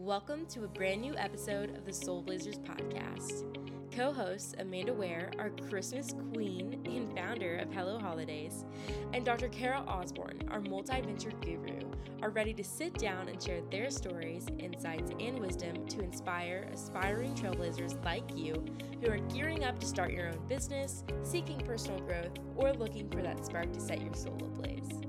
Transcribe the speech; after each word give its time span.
Welcome 0.00 0.46
to 0.50 0.62
a 0.62 0.68
brand 0.68 1.00
new 1.00 1.16
episode 1.16 1.76
of 1.76 1.84
the 1.84 1.92
Soul 1.92 2.22
Blazers 2.22 2.60
podcast. 2.60 3.44
Co 3.90 4.12
hosts 4.12 4.54
Amanda 4.60 4.94
Ware, 4.94 5.32
our 5.40 5.50
Christmas 5.68 6.14
queen 6.32 6.80
and 6.84 7.12
founder 7.16 7.56
of 7.56 7.72
Hello 7.72 7.98
Holidays, 7.98 8.64
and 9.12 9.24
Dr. 9.24 9.48
Kara 9.48 9.80
Osborne, 9.88 10.40
our 10.52 10.60
multi 10.60 11.00
venture 11.00 11.32
guru, 11.42 11.80
are 12.22 12.30
ready 12.30 12.54
to 12.54 12.62
sit 12.62 12.94
down 12.94 13.28
and 13.28 13.42
share 13.42 13.60
their 13.72 13.90
stories, 13.90 14.46
insights, 14.60 15.10
and 15.18 15.40
wisdom 15.40 15.84
to 15.88 16.00
inspire 16.00 16.70
aspiring 16.72 17.34
trailblazers 17.34 18.02
like 18.04 18.30
you 18.36 18.64
who 19.02 19.10
are 19.10 19.18
gearing 19.18 19.64
up 19.64 19.80
to 19.80 19.86
start 19.86 20.12
your 20.12 20.28
own 20.28 20.46
business, 20.48 21.02
seeking 21.24 21.58
personal 21.58 21.98
growth, 22.02 22.38
or 22.54 22.72
looking 22.72 23.10
for 23.10 23.20
that 23.20 23.44
spark 23.44 23.72
to 23.72 23.80
set 23.80 24.00
your 24.00 24.14
soul 24.14 24.38
ablaze. 24.44 25.07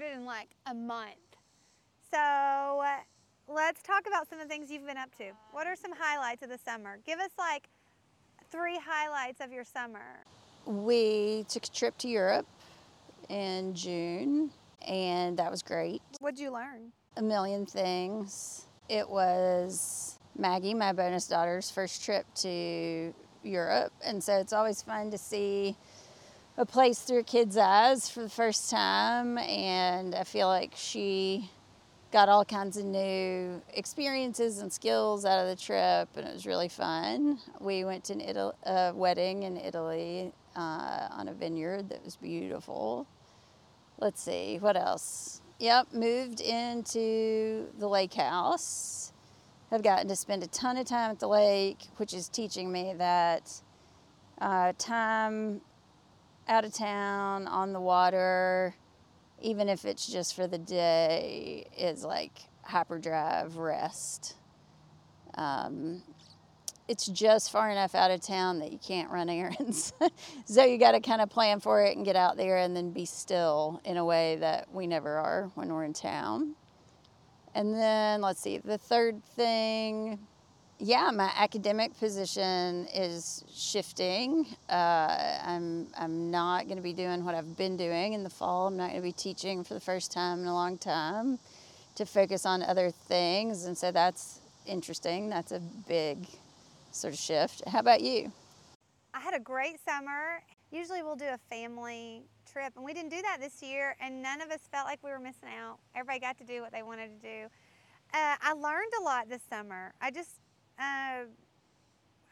Recorded 0.00 0.18
in 0.18 0.24
like 0.24 0.48
a 0.66 0.74
month. 0.74 1.36
So 2.10 2.18
uh, 2.18 2.96
let's 3.48 3.82
talk 3.82 4.06
about 4.06 4.28
some 4.28 4.40
of 4.40 4.48
the 4.48 4.52
things 4.52 4.70
you've 4.70 4.86
been 4.86 4.96
up 4.96 5.14
to. 5.18 5.30
What 5.52 5.66
are 5.66 5.76
some 5.76 5.92
highlights 5.96 6.42
of 6.42 6.48
the 6.48 6.58
summer? 6.58 6.98
Give 7.06 7.18
us 7.18 7.30
like 7.38 7.68
three 8.50 8.78
highlights 8.82 9.40
of 9.40 9.52
your 9.52 9.64
summer. 9.64 10.24
We 10.66 11.44
took 11.48 11.64
a 11.64 11.70
trip 11.70 11.96
to 11.98 12.08
Europe 12.08 12.46
in 13.28 13.74
June, 13.74 14.50
and 14.86 15.38
that 15.38 15.50
was 15.50 15.62
great. 15.62 16.02
What'd 16.20 16.38
you 16.38 16.52
learn? 16.52 16.92
A 17.16 17.22
million 17.22 17.66
things. 17.66 18.66
It 18.88 19.08
was 19.08 20.18
Maggie, 20.36 20.74
my 20.74 20.92
bonus 20.92 21.26
daughter's 21.26 21.70
first 21.70 22.04
trip 22.04 22.26
to 22.36 23.14
Europe, 23.42 23.92
and 24.04 24.22
so 24.22 24.38
it's 24.38 24.52
always 24.52 24.82
fun 24.82 25.10
to 25.10 25.18
see 25.18 25.76
a 26.60 26.66
place 26.66 26.98
through 26.98 27.22
kid's 27.22 27.56
eyes 27.56 28.10
for 28.10 28.22
the 28.22 28.28
first 28.28 28.70
time, 28.70 29.38
and 29.38 30.14
I 30.14 30.24
feel 30.24 30.46
like 30.46 30.72
she 30.76 31.50
got 32.12 32.28
all 32.28 32.44
kinds 32.44 32.76
of 32.76 32.84
new 32.84 33.62
experiences 33.72 34.58
and 34.58 34.70
skills 34.70 35.24
out 35.24 35.38
of 35.38 35.48
the 35.48 35.56
trip, 35.56 36.10
and 36.16 36.28
it 36.28 36.34
was 36.34 36.44
really 36.44 36.68
fun. 36.68 37.38
We 37.60 37.86
went 37.86 38.04
to 38.04 38.12
an 38.12 38.20
Italy, 38.20 38.52
a 38.64 38.92
wedding 38.94 39.44
in 39.44 39.56
Italy 39.56 40.34
uh, 40.54 41.08
on 41.10 41.28
a 41.28 41.32
vineyard 41.32 41.88
that 41.88 42.04
was 42.04 42.16
beautiful. 42.16 43.06
Let's 43.98 44.22
see, 44.22 44.58
what 44.60 44.76
else? 44.76 45.40
Yep, 45.60 45.94
moved 45.94 46.42
into 46.42 47.68
the 47.78 47.88
lake 47.88 48.12
house. 48.12 49.14
I've 49.72 49.82
gotten 49.82 50.08
to 50.08 50.16
spend 50.16 50.42
a 50.42 50.48
ton 50.48 50.76
of 50.76 50.84
time 50.84 51.10
at 51.10 51.20
the 51.20 51.28
lake, 51.28 51.86
which 51.96 52.12
is 52.12 52.28
teaching 52.28 52.70
me 52.70 52.92
that 52.98 53.50
uh, 54.42 54.74
time 54.76 55.62
out 56.50 56.64
of 56.64 56.74
town 56.74 57.46
on 57.46 57.72
the 57.72 57.80
water, 57.80 58.74
even 59.40 59.68
if 59.68 59.84
it's 59.84 60.06
just 60.06 60.34
for 60.34 60.46
the 60.46 60.58
day, 60.58 61.68
is 61.78 62.04
like 62.04 62.32
hyperdrive 62.62 63.56
rest. 63.56 64.34
Um, 65.34 66.02
it's 66.88 67.06
just 67.06 67.52
far 67.52 67.70
enough 67.70 67.94
out 67.94 68.10
of 68.10 68.20
town 68.20 68.58
that 68.58 68.72
you 68.72 68.78
can't 68.78 69.10
run 69.10 69.30
errands. 69.30 69.92
so 70.44 70.64
you 70.64 70.76
got 70.76 70.92
to 70.92 71.00
kind 71.00 71.22
of 71.22 71.30
plan 71.30 71.60
for 71.60 71.82
it 71.84 71.96
and 71.96 72.04
get 72.04 72.16
out 72.16 72.36
there 72.36 72.58
and 72.58 72.76
then 72.76 72.90
be 72.90 73.04
still 73.04 73.80
in 73.84 73.96
a 73.96 74.04
way 74.04 74.36
that 74.40 74.74
we 74.74 74.88
never 74.88 75.16
are 75.18 75.50
when 75.54 75.72
we're 75.72 75.84
in 75.84 75.92
town. 75.92 76.56
And 77.54 77.74
then 77.74 78.20
let's 78.20 78.40
see, 78.40 78.58
the 78.58 78.78
third 78.78 79.24
thing, 79.24 80.18
yeah, 80.80 81.10
my 81.12 81.30
academic 81.36 81.96
position 81.98 82.86
is 82.94 83.44
shifting. 83.54 84.46
Uh, 84.68 85.38
I'm 85.44 85.86
I'm 85.96 86.30
not 86.30 86.64
going 86.64 86.76
to 86.76 86.82
be 86.82 86.94
doing 86.94 87.24
what 87.24 87.34
I've 87.34 87.56
been 87.56 87.76
doing 87.76 88.14
in 88.14 88.24
the 88.24 88.30
fall. 88.30 88.66
I'm 88.66 88.76
not 88.76 88.90
going 88.90 89.02
to 89.02 89.06
be 89.06 89.12
teaching 89.12 89.62
for 89.62 89.74
the 89.74 89.80
first 89.80 90.10
time 90.10 90.40
in 90.40 90.46
a 90.46 90.54
long 90.54 90.78
time. 90.78 91.38
To 91.96 92.06
focus 92.06 92.46
on 92.46 92.62
other 92.62 92.90
things, 92.90 93.66
and 93.66 93.76
so 93.76 93.90
that's 93.90 94.40
interesting. 94.64 95.28
That's 95.28 95.52
a 95.52 95.60
big 95.86 96.18
sort 96.92 97.12
of 97.12 97.18
shift. 97.18 97.62
How 97.66 97.80
about 97.80 98.00
you? 98.00 98.32
I 99.12 99.20
had 99.20 99.34
a 99.34 99.40
great 99.40 99.84
summer. 99.84 100.40
Usually 100.70 101.02
we'll 101.02 101.16
do 101.16 101.26
a 101.26 101.38
family 101.50 102.22
trip, 102.50 102.72
and 102.76 102.84
we 102.84 102.94
didn't 102.94 103.10
do 103.10 103.20
that 103.20 103.38
this 103.40 103.60
year, 103.60 103.96
and 104.00 104.22
none 104.22 104.40
of 104.40 104.50
us 104.50 104.60
felt 104.72 104.86
like 104.86 105.00
we 105.02 105.10
were 105.10 105.18
missing 105.18 105.48
out. 105.60 105.78
Everybody 105.94 106.20
got 106.20 106.38
to 106.38 106.44
do 106.44 106.62
what 106.62 106.72
they 106.72 106.82
wanted 106.82 107.20
to 107.20 107.28
do. 107.28 107.44
Uh, 108.14 108.36
I 108.40 108.52
learned 108.54 108.92
a 109.00 109.02
lot 109.02 109.28
this 109.28 109.42
summer. 109.50 109.92
I 110.00 110.10
just, 110.10 110.30
uh, 110.80 111.24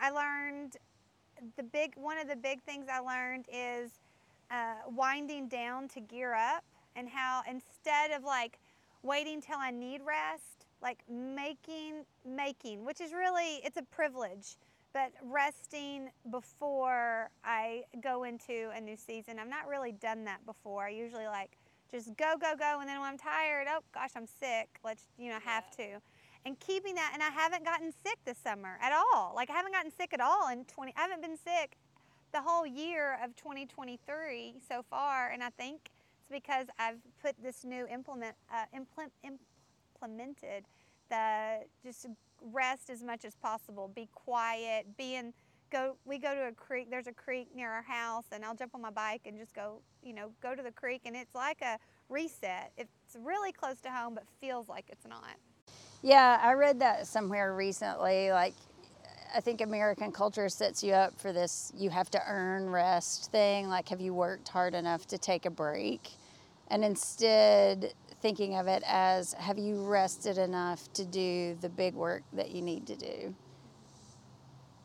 I 0.01 0.11
learned 0.11 0.77
the 1.57 1.63
big, 1.63 1.93
one 1.97 2.19
of 2.19 2.29
the 2.29 2.37
big 2.37 2.63
things 2.63 2.87
I 2.93 3.01
learned 3.01 3.47
is 3.53 3.91
uh, 4.51 4.75
winding 4.89 5.49
down 5.49 5.89
to 5.89 6.01
gear 6.01 6.35
up, 6.35 6.65
and 6.97 7.09
how 7.09 7.43
instead 7.49 8.11
of 8.11 8.25
like 8.25 8.59
waiting 9.03 9.41
till 9.41 9.59
I 9.59 9.71
need 9.71 10.01
rest, 10.05 10.67
like 10.83 10.99
making, 11.09 12.05
making, 12.27 12.85
which 12.85 13.01
is 13.01 13.13
really, 13.13 13.61
it's 13.65 13.77
a 13.77 13.83
privilege 13.83 14.57
but 14.93 15.13
resting 15.23 16.09
before 16.31 17.31
I 17.45 17.83
go 18.03 18.25
into 18.25 18.71
a 18.75 18.81
new 18.81 18.97
season. 18.97 19.39
I've 19.39 19.49
not 19.49 19.69
really 19.69 19.93
done 19.93 20.25
that 20.25 20.45
before. 20.47 20.85
I 20.85 20.91
usually 20.91 21.27
like 21.27 21.53
just 21.91 22.17
go, 22.17 22.35
go, 22.41 22.55
go, 22.59 22.79
and 22.81 22.89
then 22.89 22.99
when 23.01 23.11
I'm 23.11 23.19
tired, 23.19 23.67
oh 23.71 23.81
gosh, 23.93 24.11
I'm 24.17 24.27
sick. 24.27 24.69
Let's, 24.85 25.05
you 25.19 25.31
know, 25.31 25.39
have 25.45 25.71
to. 25.77 26.01
And 26.47 26.59
keeping 26.61 26.95
that, 26.95 27.11
and 27.13 27.23
I 27.23 27.31
haven't 27.31 27.65
gotten 27.65 27.93
sick 28.05 28.19
this 28.25 28.39
summer 28.39 28.79
at 28.81 28.93
all. 28.93 29.33
Like 29.35 29.51
I 29.51 29.55
haven't 29.55 29.73
gotten 29.73 29.91
sick 29.91 30.15
at 30.15 30.21
all 30.21 30.49
in 30.51 30.65
20, 30.65 30.95
I 30.97 31.01
haven't 31.01 31.21
been 31.21 31.37
sick 31.37 31.77
the 32.33 32.41
whole 32.43 32.67
year 32.67 33.19
of 33.23 33.35
2023 33.37 34.55
so 34.69 34.83
far, 34.91 35.31
and 35.31 35.43
I 35.43 35.51
think 35.51 35.91
it's 36.21 36.29
because 36.31 36.67
I've 36.79 36.99
put 37.23 37.35
this 37.43 37.65
new 37.65 37.87
implement, 37.87 38.37
uh, 38.53 38.65
implement, 38.75 39.13
implemented 39.23 40.65
the 41.11 41.61
just 41.83 42.07
rest 42.53 42.91
as 42.91 43.03
much 43.03 43.25
as 43.25 43.35
possible, 43.37 43.91
be 43.95 44.09
quiet, 44.15 44.97
be 44.97 45.17
in 45.17 45.33
go 45.71 45.97
we 46.07 46.19
go 46.19 46.35
to 46.35 46.49
a 46.49 46.53
creek 46.53 46.89
there's 46.91 47.09
a 47.09 47.13
creek 47.13 47.49
near 47.55 47.71
our 47.71 47.83
house 47.83 48.25
and 48.33 48.43
I'll 48.43 48.55
jump 48.55 48.75
on 48.75 48.81
my 48.81 48.91
bike 48.91 49.23
and 49.27 49.39
just 49.39 49.55
go, 49.55 49.81
you 50.03 50.15
know, 50.15 50.31
go 50.43 50.55
to 50.55 50.63
the 50.63 50.71
creek 50.71 51.03
and 51.05 51.15
it's 51.15 51.35
like 51.35 51.61
a 51.61 51.79
reset. 52.09 52.73
It's 52.77 52.91
really 53.23 53.53
close 53.53 53.81
to 53.83 53.91
home 53.91 54.15
but 54.15 54.25
feels 54.41 54.69
like 54.69 54.87
it's 54.89 55.07
not. 55.07 55.37
Yeah, 56.03 56.39
I 56.43 56.53
read 56.53 56.81
that 56.81 57.07
somewhere 57.07 57.55
recently. 57.55 58.31
Like, 58.31 58.55
I 59.35 59.41
think 59.41 59.61
American 59.61 60.13
culture 60.13 60.49
sets 60.49 60.83
you 60.83 60.93
up 60.93 61.19
for 61.21 61.33
this 61.33 61.73
you 61.77 61.91
have 61.91 62.11
to 62.11 62.23
earn 62.27 62.71
rest 62.71 63.31
thing. 63.31 63.69
Like, 63.69 63.89
have 63.89 64.01
you 64.01 64.15
worked 64.15 64.49
hard 64.49 64.75
enough 64.75 65.07
to 65.09 65.19
take 65.19 65.45
a 65.45 65.51
break? 65.51 66.09
And 66.69 66.85
instead, 66.85 67.95
thinking 68.21 68.57
of 68.57 68.69
it 68.69 68.83
as 68.87 69.33
have 69.35 69.59
you 69.59 69.85
rested 69.85 70.39
enough 70.39 70.93
to 70.95 71.05
do 71.05 71.57
the 71.61 71.69
big 71.69 71.95
work 71.95 72.23
that 72.33 72.51
you 72.51 72.63
need 72.63 72.87
to 72.87 72.97
do? 72.97 73.35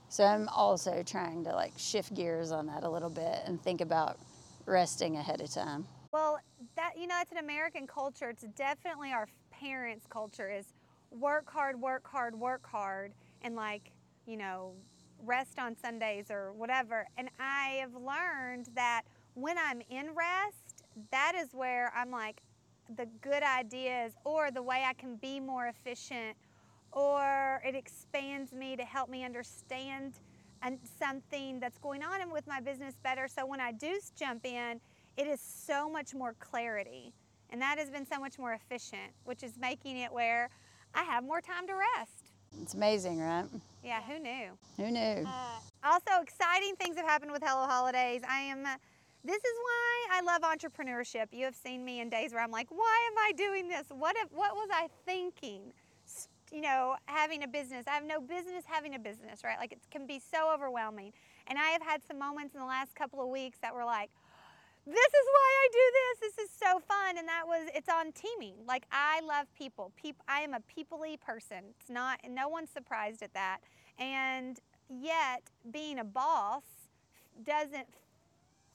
So 0.09 0.24
I'm 0.24 0.47
also 0.50 1.03
trying 1.03 1.44
to 1.45 1.51
like 1.53 1.74
shift 1.78 2.13
gears 2.13 2.51
on 2.51 2.68
that 2.68 2.84
a 2.84 2.90
little 2.90 3.09
bit 3.09 3.40
and 3.45 3.62
think 3.62 3.81
about 3.81 4.18
resting 4.66 5.18
ahead 5.18 5.41
of 5.41 5.51
time. 5.51 5.85
Well, 6.12 6.40
that 6.75 6.91
you 6.97 7.07
know, 7.07 7.16
it's 7.22 7.31
an 7.31 7.40
American 7.40 7.88
culture. 7.88 8.30
It's 8.30 8.45
definitely 8.56 9.12
our 9.12 9.28
parents' 9.51 10.06
culture 10.07 10.51
is 10.51 10.66
work 11.19 11.50
hard, 11.50 11.79
work 11.79 12.07
hard, 12.07 12.35
work 12.35 12.66
hard, 12.68 13.13
and 13.41 13.56
like 13.56 13.91
you 14.25 14.38
know, 14.38 14.74
rest 15.25 15.59
on 15.59 15.75
Sundays 15.75 16.29
or 16.29 16.53
whatever. 16.53 17.07
And 17.18 17.29
I 17.40 17.79
have 17.81 17.94
learned 17.96 18.69
that 18.75 19.03
when 19.35 19.57
I'm 19.57 19.81
in 19.90 20.13
rest, 20.16 20.85
that 21.12 21.34
is 21.35 21.50
where 21.53 21.91
I'm 21.96 22.12
like 22.12 22.41
the 22.97 23.07
good 23.22 23.44
ideas 23.44 24.13
or 24.24 24.51
the 24.51 24.62
way 24.62 24.84
I 24.88 24.94
can 24.94 25.16
be 25.16 25.40
more 25.40 25.68
efficient 25.68 26.38
or 26.91 27.62
it 27.66 27.75
expands 27.75 28.53
me 28.53 28.75
to 28.75 28.84
help 28.84 29.09
me 29.09 29.24
understand 29.24 30.19
and 30.62 30.78
something 31.00 31.59
that's 31.59 31.78
going 31.80 32.03
on 32.03 32.31
with 32.31 32.45
my 32.47 32.59
business 32.59 32.95
better. 33.03 33.28
So 33.28 33.45
when 33.45 33.59
I 33.59 33.72
do 33.72 34.00
jump 34.16 34.45
in, 34.45 34.80
it 35.18 35.28
is 35.28 35.41
so 35.41 35.90
much 35.90 36.13
more 36.13 36.35
clarity. 36.40 37.13
And 37.50 37.62
that 37.62 37.78
has 37.78 37.90
been 37.90 38.06
so 38.06 38.19
much 38.19 38.38
more 38.40 38.53
efficient, 38.53 39.12
which 39.25 39.44
is 39.44 39.57
making 39.59 39.98
it 39.98 40.12
where 40.12 40.50
I 40.94 41.04
have 41.04 41.24
more 41.24 41.42
time 41.42 41.68
to 41.68 41.74
rest. 41.74 42.31
It's 42.62 42.74
amazing, 42.74 43.19
right? 43.19 43.45
Yeah, 43.84 44.01
who 44.04 44.19
knew? 44.19 44.51
Who 44.78 44.92
knew? 44.92 45.25
Uh, 45.28 45.60
also, 45.84 46.22
exciting 46.22 46.75
things 46.75 46.95
have 46.98 47.06
happened 47.06 47.31
with 47.31 47.42
Hello 47.44 47.68
Holidays. 47.68 48.22
I 48.28 48.40
am. 48.42 48.66
Uh, 48.66 48.75
this 49.25 49.38
is 49.38 49.57
why 49.63 50.18
I 50.18 50.22
love 50.22 50.42
entrepreneurship. 50.42 51.28
You 51.31 51.45
have 51.45 51.56
seen 51.56 51.86
me 51.86 52.01
in 52.01 52.10
days 52.10 52.34
where 52.34 52.44
I'm 52.44 52.51
like, 52.51 52.68
why 52.69 53.10
am 53.10 53.18
I 53.18 53.31
doing 53.38 53.69
this? 53.69 53.86
What 53.90 54.18
if, 54.18 54.30
what 54.34 54.54
was 54.54 54.68
I 54.72 54.90
thinking? 55.06 55.74
you 56.54 56.62
know, 56.62 56.95
having 57.06 57.44
a 57.44 57.48
business. 57.48 57.86
I 57.88 57.95
have 57.95 58.06
no 58.06 58.22
business 58.22 58.63
having 58.68 58.94
a 58.94 59.00
business, 59.00 59.44
right? 59.44 59.57
Like 59.57 59.72
it 59.72 59.80
can 59.90 60.06
be 60.06 60.19
so 60.19 60.54
overwhelming. 60.54 61.12
And 61.48 61.57
I 61.57 61.69
have 61.69 61.81
had 61.81 62.01
some 62.07 62.19
moments 62.19 62.54
in 62.54 62.60
the 62.60 62.66
last 62.66 62.94
couple 62.95 63.22
of 63.22 63.28
weeks 63.28 63.57
that 63.63 63.74
were 63.74 63.84
like, 63.84 64.12
this 64.85 64.95
is 64.95 65.25
why 65.31 65.50
I 65.63 65.68
do 65.71 65.80
this. 65.94 66.35
This 66.35 66.45
is 66.45 66.51
so 66.57 66.80
fun. 66.80 67.18
And 67.18 67.27
that 67.27 67.44
was, 67.47 67.69
it's 67.74 67.89
on 67.89 68.12
teaming. 68.12 68.56
Like 68.68 68.85
I 68.91 69.21
love 69.21 69.47
people. 69.57 69.91
Peop, 69.95 70.18
I 70.27 70.41
am 70.41 70.53
a 70.53 70.59
peoply 70.59 71.19
person. 71.19 71.63
It's 71.80 71.89
not, 71.89 72.19
no 72.30 72.47
one's 72.47 72.69
surprised 72.69 73.21
at 73.24 73.33
that. 73.33 73.59
And 73.97 74.59
yet 74.89 75.44
being 75.71 76.00
a 76.00 76.03
boss 76.03 76.63
doesn't 77.45 77.88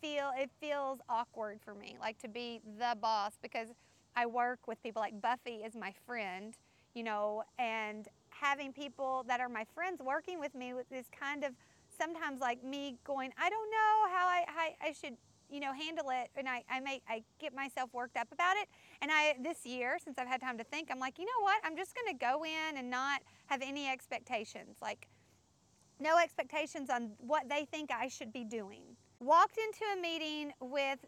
feel, 0.00 0.30
it 0.36 0.50
feels 0.60 0.98
awkward 1.08 1.60
for 1.64 1.74
me, 1.74 1.96
like 2.00 2.18
to 2.18 2.28
be 2.28 2.60
the 2.78 2.96
boss 3.00 3.32
because 3.42 3.68
I 4.16 4.26
work 4.26 4.66
with 4.66 4.82
people 4.82 5.00
like 5.00 5.20
Buffy 5.20 5.56
is 5.56 5.74
my 5.74 5.92
friend, 6.06 6.56
you 6.94 7.02
know, 7.02 7.44
and 7.58 8.08
having 8.30 8.72
people 8.72 9.24
that 9.28 9.40
are 9.40 9.48
my 9.48 9.64
friends 9.74 10.00
working 10.02 10.40
with 10.40 10.54
me 10.54 10.72
with 10.72 10.88
this 10.88 11.06
kind 11.18 11.44
of 11.44 11.52
sometimes 12.00 12.40
like 12.40 12.62
me 12.62 12.96
going, 13.04 13.32
I 13.40 13.50
don't 13.50 13.70
know 13.70 14.16
how 14.16 14.26
I, 14.26 14.44
how 14.46 14.88
I 14.88 14.92
should, 14.92 15.16
you 15.50 15.60
know, 15.60 15.72
handle 15.72 16.10
it. 16.10 16.30
And 16.36 16.48
I, 16.48 16.64
I 16.70 16.80
make, 16.80 17.02
I 17.08 17.22
get 17.38 17.54
myself 17.54 17.92
worked 17.92 18.16
up 18.16 18.28
about 18.32 18.56
it. 18.56 18.68
And 19.02 19.10
I, 19.12 19.36
this 19.42 19.64
year, 19.64 19.98
since 20.02 20.18
I've 20.18 20.28
had 20.28 20.40
time 20.40 20.58
to 20.58 20.64
think, 20.64 20.88
I'm 20.90 20.98
like, 20.98 21.18
you 21.18 21.24
know 21.24 21.42
what? 21.42 21.60
I'm 21.64 21.76
just 21.76 21.94
going 21.94 22.16
to 22.16 22.24
go 22.24 22.44
in 22.44 22.78
and 22.78 22.90
not 22.90 23.22
have 23.46 23.62
any 23.62 23.88
expectations. 23.88 24.76
Like, 24.82 25.08
no 26.00 26.16
expectations 26.18 26.90
on 26.90 27.12
what 27.18 27.48
they 27.48 27.66
think 27.70 27.90
I 27.90 28.08
should 28.08 28.32
be 28.32 28.44
doing. 28.44 28.82
Walked 29.20 29.58
into 29.58 29.84
a 29.96 30.00
meeting 30.00 30.52
with 30.60 30.98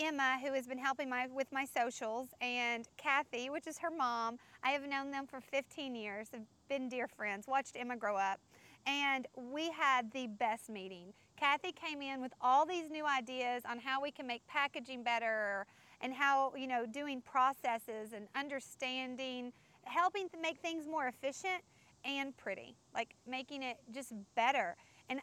Emma, 0.00 0.38
who 0.42 0.52
has 0.54 0.66
been 0.66 0.78
helping 0.78 1.08
my 1.10 1.26
with 1.26 1.52
my 1.52 1.64
socials, 1.64 2.28
and 2.40 2.88
Kathy, 2.96 3.50
which 3.50 3.66
is 3.66 3.78
her 3.78 3.90
mom. 3.90 4.38
I 4.64 4.70
have 4.70 4.88
known 4.88 5.10
them 5.10 5.26
for 5.26 5.40
15 5.40 5.94
years, 5.94 6.28
have 6.32 6.42
been 6.68 6.88
dear 6.88 7.06
friends, 7.06 7.46
watched 7.46 7.76
Emma 7.76 7.96
grow 7.96 8.16
up, 8.16 8.40
and 8.86 9.26
we 9.36 9.70
had 9.70 10.10
the 10.12 10.26
best 10.26 10.70
meeting. 10.70 11.12
Kathy 11.40 11.72
came 11.72 12.02
in 12.02 12.20
with 12.20 12.32
all 12.42 12.66
these 12.66 12.90
new 12.90 13.06
ideas 13.06 13.62
on 13.68 13.78
how 13.78 14.02
we 14.02 14.10
can 14.10 14.26
make 14.26 14.46
packaging 14.46 15.02
better 15.02 15.66
and 16.02 16.12
how, 16.12 16.52
you 16.54 16.66
know, 16.66 16.84
doing 16.84 17.22
processes 17.22 18.12
and 18.14 18.28
understanding, 18.36 19.50
helping 19.84 20.28
to 20.28 20.36
make 20.38 20.58
things 20.58 20.86
more 20.86 21.06
efficient 21.06 21.62
and 22.04 22.36
pretty, 22.36 22.76
like 22.94 23.14
making 23.26 23.62
it 23.62 23.78
just 23.90 24.12
better. 24.34 24.76
And 25.08 25.20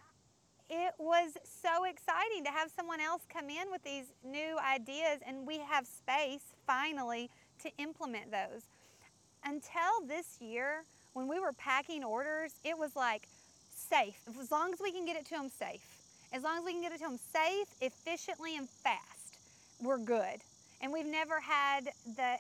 it 0.72 0.96
was 0.98 1.34
so 1.44 1.84
exciting 1.84 2.44
to 2.46 2.50
have 2.50 2.72
someone 2.76 3.00
else 3.00 3.22
come 3.32 3.52
in 3.52 3.70
with 3.72 3.84
these 3.84 4.06
new 4.26 4.58
ideas, 4.58 5.20
and 5.26 5.46
we 5.46 5.60
have 5.60 5.86
space 5.86 6.56
finally 6.66 7.30
to 7.62 7.70
implement 7.78 8.32
those. 8.32 8.64
Until 9.46 10.08
this 10.08 10.42
year, 10.42 10.84
when 11.14 11.28
we 11.28 11.40
were 11.40 11.54
packing 11.54 12.04
orders, 12.04 12.54
it 12.64 12.78
was 12.78 12.96
like 12.96 13.28
safe. 13.70 14.20
As 14.40 14.52
long 14.52 14.74
as 14.74 14.80
we 14.82 14.92
can 14.92 15.06
get 15.06 15.16
it 15.16 15.26
to 15.26 15.36
them 15.36 15.50
safe. 15.50 15.97
As 16.34 16.44
long 16.44 16.58
as 16.60 16.66
we 16.66 16.74
can 16.74 16.82
get 16.82 16.92
it 16.92 16.98
to 16.98 17.06
them 17.06 17.20
safe, 17.34 17.68
efficiently, 17.82 18.58
and 18.58 18.70
fast, 18.70 19.38
we're 19.82 19.98
good. 19.98 20.42
And 20.82 20.92
we've 20.92 21.06
never 21.06 21.40
had 21.40 21.90
the, 22.16 22.38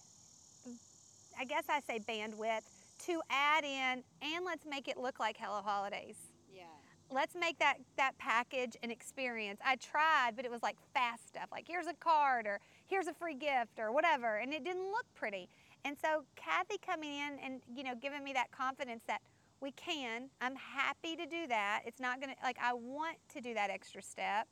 I 1.39 1.45
guess 1.45 1.63
I 1.69 1.80
say 1.81 2.00
bandwidth, 2.00 2.62
to 3.06 3.22
add 3.30 3.63
in 3.63 4.04
and 4.22 4.45
let's 4.45 4.66
make 4.66 4.88
it 4.88 4.98
look 4.98 5.19
like 5.19 5.38
Hello 5.39 5.62
Holidays. 5.63 6.16
Yeah. 6.54 6.63
Let's 7.10 7.36
make 7.36 7.57
that, 7.60 7.78
that 7.95 8.18
package 8.18 8.75
an 8.84 8.92
experience. 8.92 9.60
I 9.66 9.75
tried, 9.78 10.31
but 10.36 10.45
it 10.45 10.51
was 10.51 10.62
like 10.63 10.75
fast 10.94 11.28
stuff, 11.30 11.48
like 11.51 11.66
here's 11.68 11.88
a 11.88 11.94
card 11.94 12.45
or 12.45 12.60
here's 12.88 13.07
a 13.07 13.13
free 13.13 13.36
gift 13.36 13.80
or 13.80 13.92
whatever, 13.92 14.38
and 14.38 14.54
it 14.54 14.63
didn't 14.63 14.92
look 14.92 15.06
pretty. 15.16 15.48
And 15.86 15.95
so 16.04 16.24
Kathy 16.36 16.78
coming 16.86 17.13
in 17.13 17.40
and 17.44 17.62
you 17.74 17.83
know 17.83 17.94
giving 17.95 18.24
me 18.24 18.33
that 18.33 18.51
confidence 18.51 19.04
that 19.07 19.22
we 19.62 19.71
can. 19.71 20.30
I'm 20.42 20.56
happy 20.56 21.15
to 21.15 21.25
do 21.25 21.48
that. 21.48 21.81
It's 21.86 22.00
not 22.00 22.21
gonna 22.21 22.36
like 22.44 22.57
I 22.62 22.74
want 22.74 23.18
to 23.33 23.42
do 23.42 23.54
that 23.54 23.69
extra 23.69 24.01
step. 24.01 24.48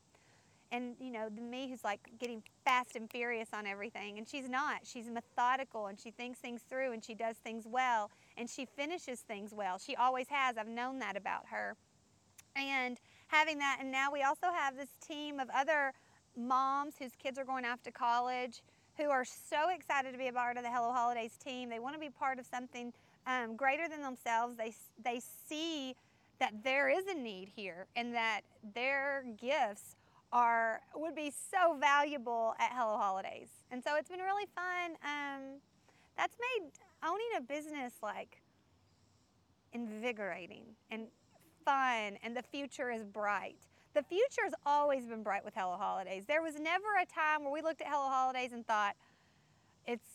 And 0.72 0.96
you 1.00 1.12
know, 1.12 1.30
the 1.30 1.42
me 1.42 1.70
who's 1.70 1.84
like 1.84 2.10
getting 2.20 2.42
fast 2.64 2.96
and 2.96 3.10
furious 3.10 3.50
on 3.54 3.66
everything, 3.68 4.18
and 4.18 4.28
she's 4.28 4.50
not. 4.50 4.80
She's 4.84 5.10
methodical 5.10 5.88
and 5.88 6.00
she 6.00 6.12
thinks 6.12 6.40
things 6.40 6.62
through 6.68 6.94
and 6.94 7.04
she 7.04 7.14
does 7.14 7.38
things 7.38 7.66
well 7.68 8.10
and 8.38 8.50
she 8.50 8.66
finishes 8.66 9.22
things 9.22 9.54
well. 9.54 9.78
She 9.78 9.96
always 9.96 10.28
has. 10.30 10.58
I've 10.58 10.68
known 10.68 11.00
that 11.00 11.16
about 11.16 11.46
her. 11.52 11.76
And 12.56 13.00
having 13.28 13.60
that, 13.60 13.78
and 13.82 13.92
now 13.92 14.12
we 14.12 14.24
also 14.24 14.48
have 14.54 14.76
this 14.76 14.90
team 15.06 15.40
of 15.40 15.50
other 15.54 15.94
moms 16.38 16.96
whose 16.98 17.12
kids 17.22 17.38
are 17.38 17.46
going 17.46 17.66
off 17.66 17.84
to 17.84 17.92
college 17.92 18.62
who 18.98 19.10
are 19.10 19.26
so 19.26 19.70
excited 19.74 20.12
to 20.14 20.18
be 20.18 20.28
a 20.28 20.34
part 20.34 20.58
of 20.58 20.64
the 20.64 20.70
Hello 20.70 20.92
Holidays 20.92 21.38
team. 21.44 21.70
They 21.70 21.80
want 21.80 21.96
to 21.96 22.00
be 22.00 22.10
part 22.10 22.40
of 22.40 22.46
something 22.46 22.94
um, 23.28 23.56
greater 23.56 23.88
than 23.88 24.02
themselves. 24.02 24.58
They, 24.58 24.74
they 25.04 25.22
see 25.48 25.96
that 26.40 26.64
there 26.64 26.90
is 26.90 27.06
a 27.08 27.14
need 27.14 27.50
here 27.56 27.88
and 27.96 28.14
that 28.14 28.42
their 28.74 29.26
gifts 29.40 29.96
are 30.32 30.82
would 30.96 31.16
be 31.16 31.32
so 31.32 31.78
valuable 31.80 32.56
at 32.60 32.72
Hello 32.74 32.98
Holidays. 32.98 33.48
And 33.72 33.84
so 33.84 33.96
it's 33.96 34.10
been 34.10 34.20
really 34.20 34.48
fun. 34.54 34.92
Um, 35.04 35.60
that's 36.18 36.36
made 36.40 36.72
owning 37.04 37.28
a 37.38 37.42
business 37.42 37.94
like 38.02 38.42
invigorating 39.74 40.64
and 40.90 41.08
fun, 41.64 42.18
and 42.24 42.36
the 42.36 42.44
future 42.44 42.92
is 42.92 43.04
bright. 43.04 43.58
The 43.94 44.04
future 44.04 44.44
has 44.44 44.54
always 44.66 45.06
been 45.06 45.24
bright 45.24 45.46
with 45.46 45.54
Hello 45.56 45.78
Holidays. 45.78 46.24
There 46.28 46.42
was 46.42 46.60
never 46.60 46.86
a 47.02 47.06
time 47.06 47.44
where 47.44 47.52
we 47.52 47.62
looked 47.62 47.82
at 47.82 47.88
Hello 47.88 48.10
Holidays 48.10 48.52
and 48.52 48.66
thought, 48.68 48.96
it's 49.86 50.15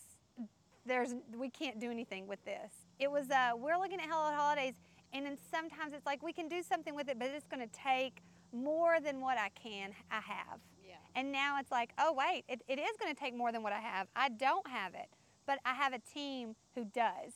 there's 0.90 1.14
we 1.38 1.48
can't 1.48 1.78
do 1.78 1.90
anything 1.90 2.26
with 2.26 2.44
this. 2.44 2.72
It 2.98 3.10
was 3.10 3.30
uh, 3.30 3.52
we're 3.56 3.78
looking 3.78 4.00
at 4.00 4.08
Hello 4.10 4.34
Holidays, 4.34 4.74
and 5.12 5.24
then 5.24 5.38
sometimes 5.50 5.92
it's 5.92 6.04
like 6.04 6.22
we 6.22 6.32
can 6.32 6.48
do 6.48 6.62
something 6.62 6.94
with 6.94 7.08
it, 7.08 7.18
but 7.18 7.28
it's 7.28 7.46
going 7.46 7.66
to 7.66 7.72
take 7.72 8.22
more 8.52 9.00
than 9.00 9.20
what 9.20 9.38
I 9.38 9.50
can 9.50 9.92
I 10.10 10.20
have. 10.20 10.58
Yeah. 10.86 10.96
And 11.14 11.30
now 11.30 11.58
it's 11.60 11.70
like, 11.70 11.92
oh 11.98 12.12
wait, 12.12 12.42
it, 12.48 12.62
it 12.68 12.80
is 12.80 12.96
going 13.00 13.14
to 13.14 13.18
take 13.18 13.36
more 13.36 13.52
than 13.52 13.62
what 13.62 13.72
I 13.72 13.78
have. 13.78 14.08
I 14.16 14.30
don't 14.30 14.66
have 14.68 14.94
it, 14.94 15.08
but 15.46 15.60
I 15.64 15.74
have 15.74 15.92
a 15.92 16.00
team 16.00 16.56
who 16.74 16.84
does. 16.84 17.32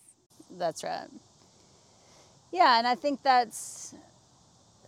That's 0.50 0.82
right. 0.82 1.08
Yeah, 2.52 2.78
and 2.78 2.86
I 2.86 2.96
think 2.96 3.22
that's 3.22 3.94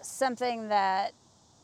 something 0.02 0.68
that 0.68 1.12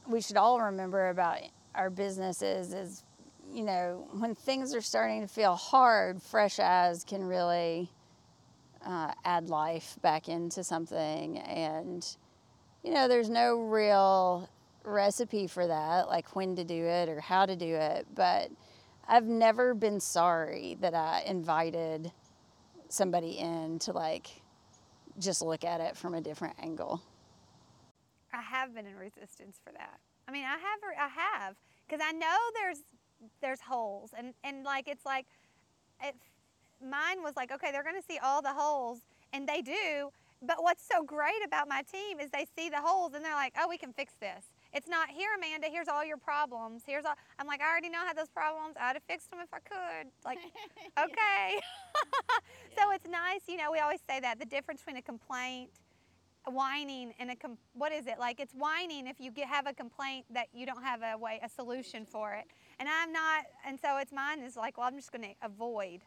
we 0.08 0.20
should 0.20 0.36
all 0.36 0.60
remember 0.60 1.08
about 1.08 1.38
our 1.74 1.90
businesses 1.90 2.72
is, 2.72 3.04
you 3.52 3.64
know, 3.64 4.06
when 4.12 4.34
things 4.34 4.74
are 4.74 4.80
starting 4.80 5.20
to 5.20 5.28
feel 5.28 5.54
hard, 5.54 6.22
fresh 6.22 6.58
eyes 6.58 7.04
can 7.04 7.24
really 7.24 7.90
uh, 8.84 9.12
add 9.24 9.48
life 9.48 9.96
back 10.02 10.28
into 10.28 10.64
something. 10.64 11.38
And, 11.38 12.06
you 12.82 12.92
know, 12.92 13.08
there's 13.08 13.28
no 13.30 13.60
real 13.60 14.48
recipe 14.84 15.46
for 15.46 15.66
that, 15.66 16.08
like 16.08 16.34
when 16.34 16.56
to 16.56 16.64
do 16.64 16.84
it 16.84 17.08
or 17.08 17.20
how 17.20 17.46
to 17.46 17.54
do 17.54 17.74
it. 17.74 18.06
But 18.14 18.50
I've 19.06 19.26
never 19.26 19.74
been 19.74 20.00
sorry 20.00 20.76
that 20.80 20.94
I 20.94 21.22
invited 21.26 22.10
somebody 22.88 23.38
in 23.38 23.78
to 23.80 23.92
like 23.92 24.28
just 25.18 25.42
look 25.42 25.64
at 25.64 25.80
it 25.80 25.96
from 25.96 26.14
a 26.14 26.20
different 26.20 26.56
angle. 26.60 27.02
I 28.32 28.40
have 28.40 28.74
been 28.74 28.86
in 28.86 28.96
resistance 28.96 29.60
for 29.62 29.72
that. 29.72 30.00
I 30.26 30.32
mean, 30.32 30.44
I 30.44 30.56
have, 30.56 30.80
I 30.98 31.08
have, 31.08 31.56
because 31.86 32.00
I 32.02 32.12
know 32.12 32.36
there's 32.54 32.82
there's 33.40 33.60
holes, 33.60 34.10
and 34.16 34.34
and 34.44 34.64
like 34.64 34.88
it's 34.88 35.04
like, 35.04 35.26
it, 36.02 36.14
mine 36.80 37.22
was 37.22 37.34
like, 37.36 37.52
okay, 37.52 37.70
they're 37.72 37.82
going 37.82 38.00
to 38.00 38.06
see 38.06 38.18
all 38.22 38.42
the 38.42 38.52
holes, 38.52 39.00
and 39.32 39.48
they 39.48 39.62
do. 39.62 40.10
But 40.44 40.56
what's 40.60 40.84
so 40.84 41.04
great 41.04 41.44
about 41.46 41.68
my 41.68 41.82
team 41.82 42.18
is 42.18 42.30
they 42.30 42.46
see 42.56 42.68
the 42.68 42.80
holes, 42.80 43.14
and 43.14 43.24
they're 43.24 43.34
like, 43.34 43.54
oh, 43.60 43.68
we 43.68 43.78
can 43.78 43.92
fix 43.92 44.14
this. 44.20 44.46
It's 44.72 44.88
not 44.88 45.08
here, 45.08 45.28
Amanda. 45.36 45.68
Here's 45.70 45.86
all 45.86 46.04
your 46.04 46.16
problems. 46.16 46.82
Here's 46.86 47.04
all. 47.04 47.14
I'm 47.38 47.46
like, 47.46 47.60
I 47.60 47.70
already 47.70 47.90
know 47.90 48.04
how 48.04 48.12
those 48.12 48.30
problems. 48.30 48.74
I'd 48.80 48.94
have 48.94 49.02
fixed 49.04 49.30
them 49.30 49.40
if 49.40 49.52
I 49.52 49.60
could. 49.60 50.10
Like, 50.24 50.38
okay. 50.98 51.60
so 52.76 52.90
it's 52.90 53.06
nice, 53.08 53.42
you 53.46 53.56
know. 53.56 53.70
We 53.70 53.78
always 53.78 54.00
say 54.08 54.18
that 54.20 54.40
the 54.40 54.46
difference 54.46 54.80
between 54.80 54.96
a 54.96 55.02
complaint 55.02 55.70
whining 56.50 57.14
and 57.18 57.30
a 57.30 57.36
com- 57.36 57.58
what 57.74 57.92
is 57.92 58.06
it 58.06 58.18
like 58.18 58.40
it's 58.40 58.52
whining 58.54 59.06
if 59.06 59.20
you 59.20 59.30
get, 59.30 59.46
have 59.46 59.66
a 59.66 59.72
complaint 59.72 60.24
that 60.30 60.48
you 60.52 60.66
don't 60.66 60.82
have 60.82 61.00
a 61.02 61.16
way 61.16 61.38
a 61.42 61.48
solution 61.48 62.04
for 62.04 62.32
it 62.34 62.46
and 62.82 62.88
i'm 63.00 63.12
not 63.12 63.44
and 63.64 63.78
so 63.78 63.96
it's 63.98 64.10
mine 64.12 64.40
is 64.40 64.56
like 64.56 64.76
well 64.76 64.88
i'm 64.88 64.96
just 64.96 65.12
going 65.12 65.22
to 65.22 65.34
avoid 65.46 66.00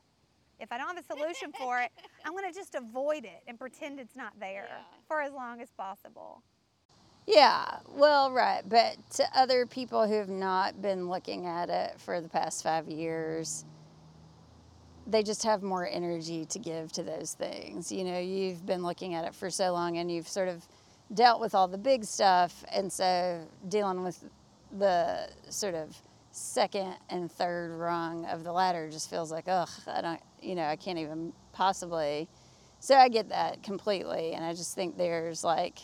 if 0.60 0.74
i 0.74 0.78
don't 0.78 0.88
have 0.94 0.98
a 0.98 1.04
solution 1.04 1.54
for 1.58 1.80
it 1.80 1.90
i'm 2.26 2.34
going 2.34 2.44
to 2.52 2.54
just 2.54 2.76
avoid 2.76 3.24
it 3.24 3.42
and 3.48 3.58
pretend 3.58 3.98
it's 3.98 4.16
not 4.18 4.34
there 4.42 4.68
Yeah. 4.70 4.84
for 5.08 5.22
as 5.22 5.32
long 5.32 5.62
as 5.62 5.70
possible 5.72 6.44
Yeah, 7.28 7.78
well, 7.90 8.32
right. 8.32 8.62
But 8.68 8.98
to 9.18 9.24
other 9.34 9.66
people 9.66 10.06
who 10.08 10.14
have 10.14 10.30
not 10.30 10.80
been 10.82 11.10
looking 11.10 11.48
at 11.48 11.70
it 11.72 12.00
for 12.00 12.22
the 12.22 12.30
past 12.30 12.62
five 12.62 12.88
years, 12.88 13.66
they 15.08 15.24
just 15.24 15.44
have 15.44 15.64
more 15.64 15.88
energy 15.88 16.46
to 16.46 16.60
give 16.60 16.92
to 16.92 17.04
those 17.04 17.34
things. 17.34 17.92
You 17.92 18.04
know, 18.04 18.20
you've 18.20 18.64
been 18.66 18.84
looking 18.84 19.16
at 19.16 19.26
it 19.26 19.34
for 19.34 19.50
so 19.50 19.72
long 19.74 19.98
and 19.98 20.12
you've 20.12 20.28
sort 20.28 20.50
of 20.50 20.68
dealt 21.16 21.42
with 21.42 21.56
all 21.56 21.68
the 21.68 21.80
big 21.80 22.04
stuff. 22.06 22.64
And 22.72 22.94
so 22.94 23.42
dealing 23.70 24.04
with 24.04 24.24
the 24.78 25.28
sort 25.50 25.74
of 25.74 25.98
second 26.36 26.96
and 27.10 27.32
third 27.32 27.72
rung 27.72 28.26
of 28.26 28.44
the 28.44 28.52
ladder 28.52 28.90
just 28.90 29.10
feels 29.10 29.32
like, 29.32 29.46
ugh, 29.48 29.70
I 29.88 30.02
don't, 30.02 30.20
you 30.42 30.56
know, 30.56 30.66
I 30.66 30.76
can't 30.76 31.00
even 31.00 31.32
possibly. 31.54 32.28
So 32.82 32.96
I 32.96 33.08
get 33.08 33.30
that 33.30 33.64
completely. 33.64 34.34
And 34.34 34.44
I 34.44 34.54
just 34.54 34.76
think 34.76 34.98
there's 34.98 35.46
like, 35.46 35.80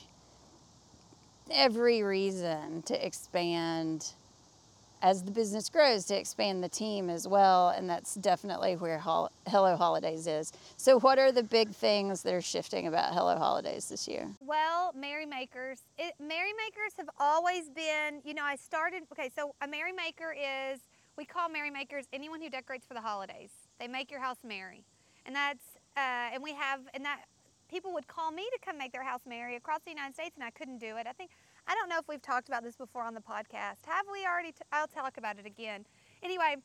every 1.49 2.03
reason 2.03 2.81
to 2.83 3.05
expand 3.05 4.13
as 5.01 5.23
the 5.23 5.31
business 5.31 5.69
grows 5.69 6.05
to 6.05 6.17
expand 6.17 6.63
the 6.63 6.69
team 6.69 7.09
as 7.09 7.27
well 7.27 7.69
and 7.69 7.89
that's 7.89 8.15
definitely 8.15 8.75
where 8.75 8.99
Hol- 8.99 9.31
hello 9.47 9.75
holidays 9.75 10.27
is 10.27 10.53
so 10.77 10.99
what 10.99 11.17
are 11.17 11.31
the 11.31 11.43
big 11.43 11.69
things 11.69 12.21
that 12.23 12.33
are 12.33 12.41
shifting 12.41 12.87
about 12.87 13.13
hello 13.13 13.35
holidays 13.37 13.89
this 13.89 14.07
year 14.07 14.27
Well, 14.41 14.93
Merry 14.95 15.25
Makers. 15.25 15.79
It, 15.97 16.13
Merry 16.19 16.51
Makers 16.53 16.93
have 16.97 17.09
always 17.19 17.69
been, 17.69 18.21
you 18.23 18.33
know, 18.33 18.43
I 18.43 18.55
started, 18.55 19.03
okay, 19.11 19.29
so 19.35 19.55
a 19.61 19.67
Merry 19.67 19.91
Maker 19.91 20.33
is, 20.33 20.79
we 21.17 21.25
call 21.25 21.49
Merry 21.49 21.71
Makers 21.71 22.05
anyone 22.13 22.41
who 22.41 22.49
decorates 22.49 22.85
for 22.85 22.93
the 22.93 23.01
holidays. 23.01 23.51
They 23.79 23.87
make 23.87 24.11
your 24.11 24.19
house 24.19 24.37
merry, 24.43 24.83
and 25.25 25.35
that's 25.35 25.63
uh, 25.97 26.33
and 26.33 26.43
we 26.43 26.53
have 26.53 26.81
and 26.93 27.03
that 27.03 27.21
people 27.69 27.93
would 27.93 28.07
call 28.07 28.31
me 28.31 28.43
to 28.51 28.59
come 28.63 28.77
make 28.77 28.91
their 28.91 29.03
house 29.03 29.21
merry 29.27 29.55
across 29.55 29.81
the 29.83 29.91
United 29.91 30.13
States, 30.13 30.35
and 30.35 30.43
I 30.43 30.51
couldn't 30.51 30.79
do 30.79 30.97
it. 30.97 31.07
I 31.07 31.13
think 31.13 31.31
I 31.67 31.75
don't 31.75 31.89
know 31.89 31.97
if 31.99 32.07
we've 32.07 32.21
talked 32.21 32.47
about 32.47 32.63
this 32.63 32.75
before 32.75 33.03
on 33.03 33.13
the 33.13 33.21
podcast. 33.21 33.85
Have 33.87 34.05
we 34.11 34.25
already? 34.25 34.53
I'll 34.71 34.87
talk 34.87 35.17
about 35.17 35.39
it 35.39 35.45
again. 35.45 35.85
Anyway, 36.23 36.55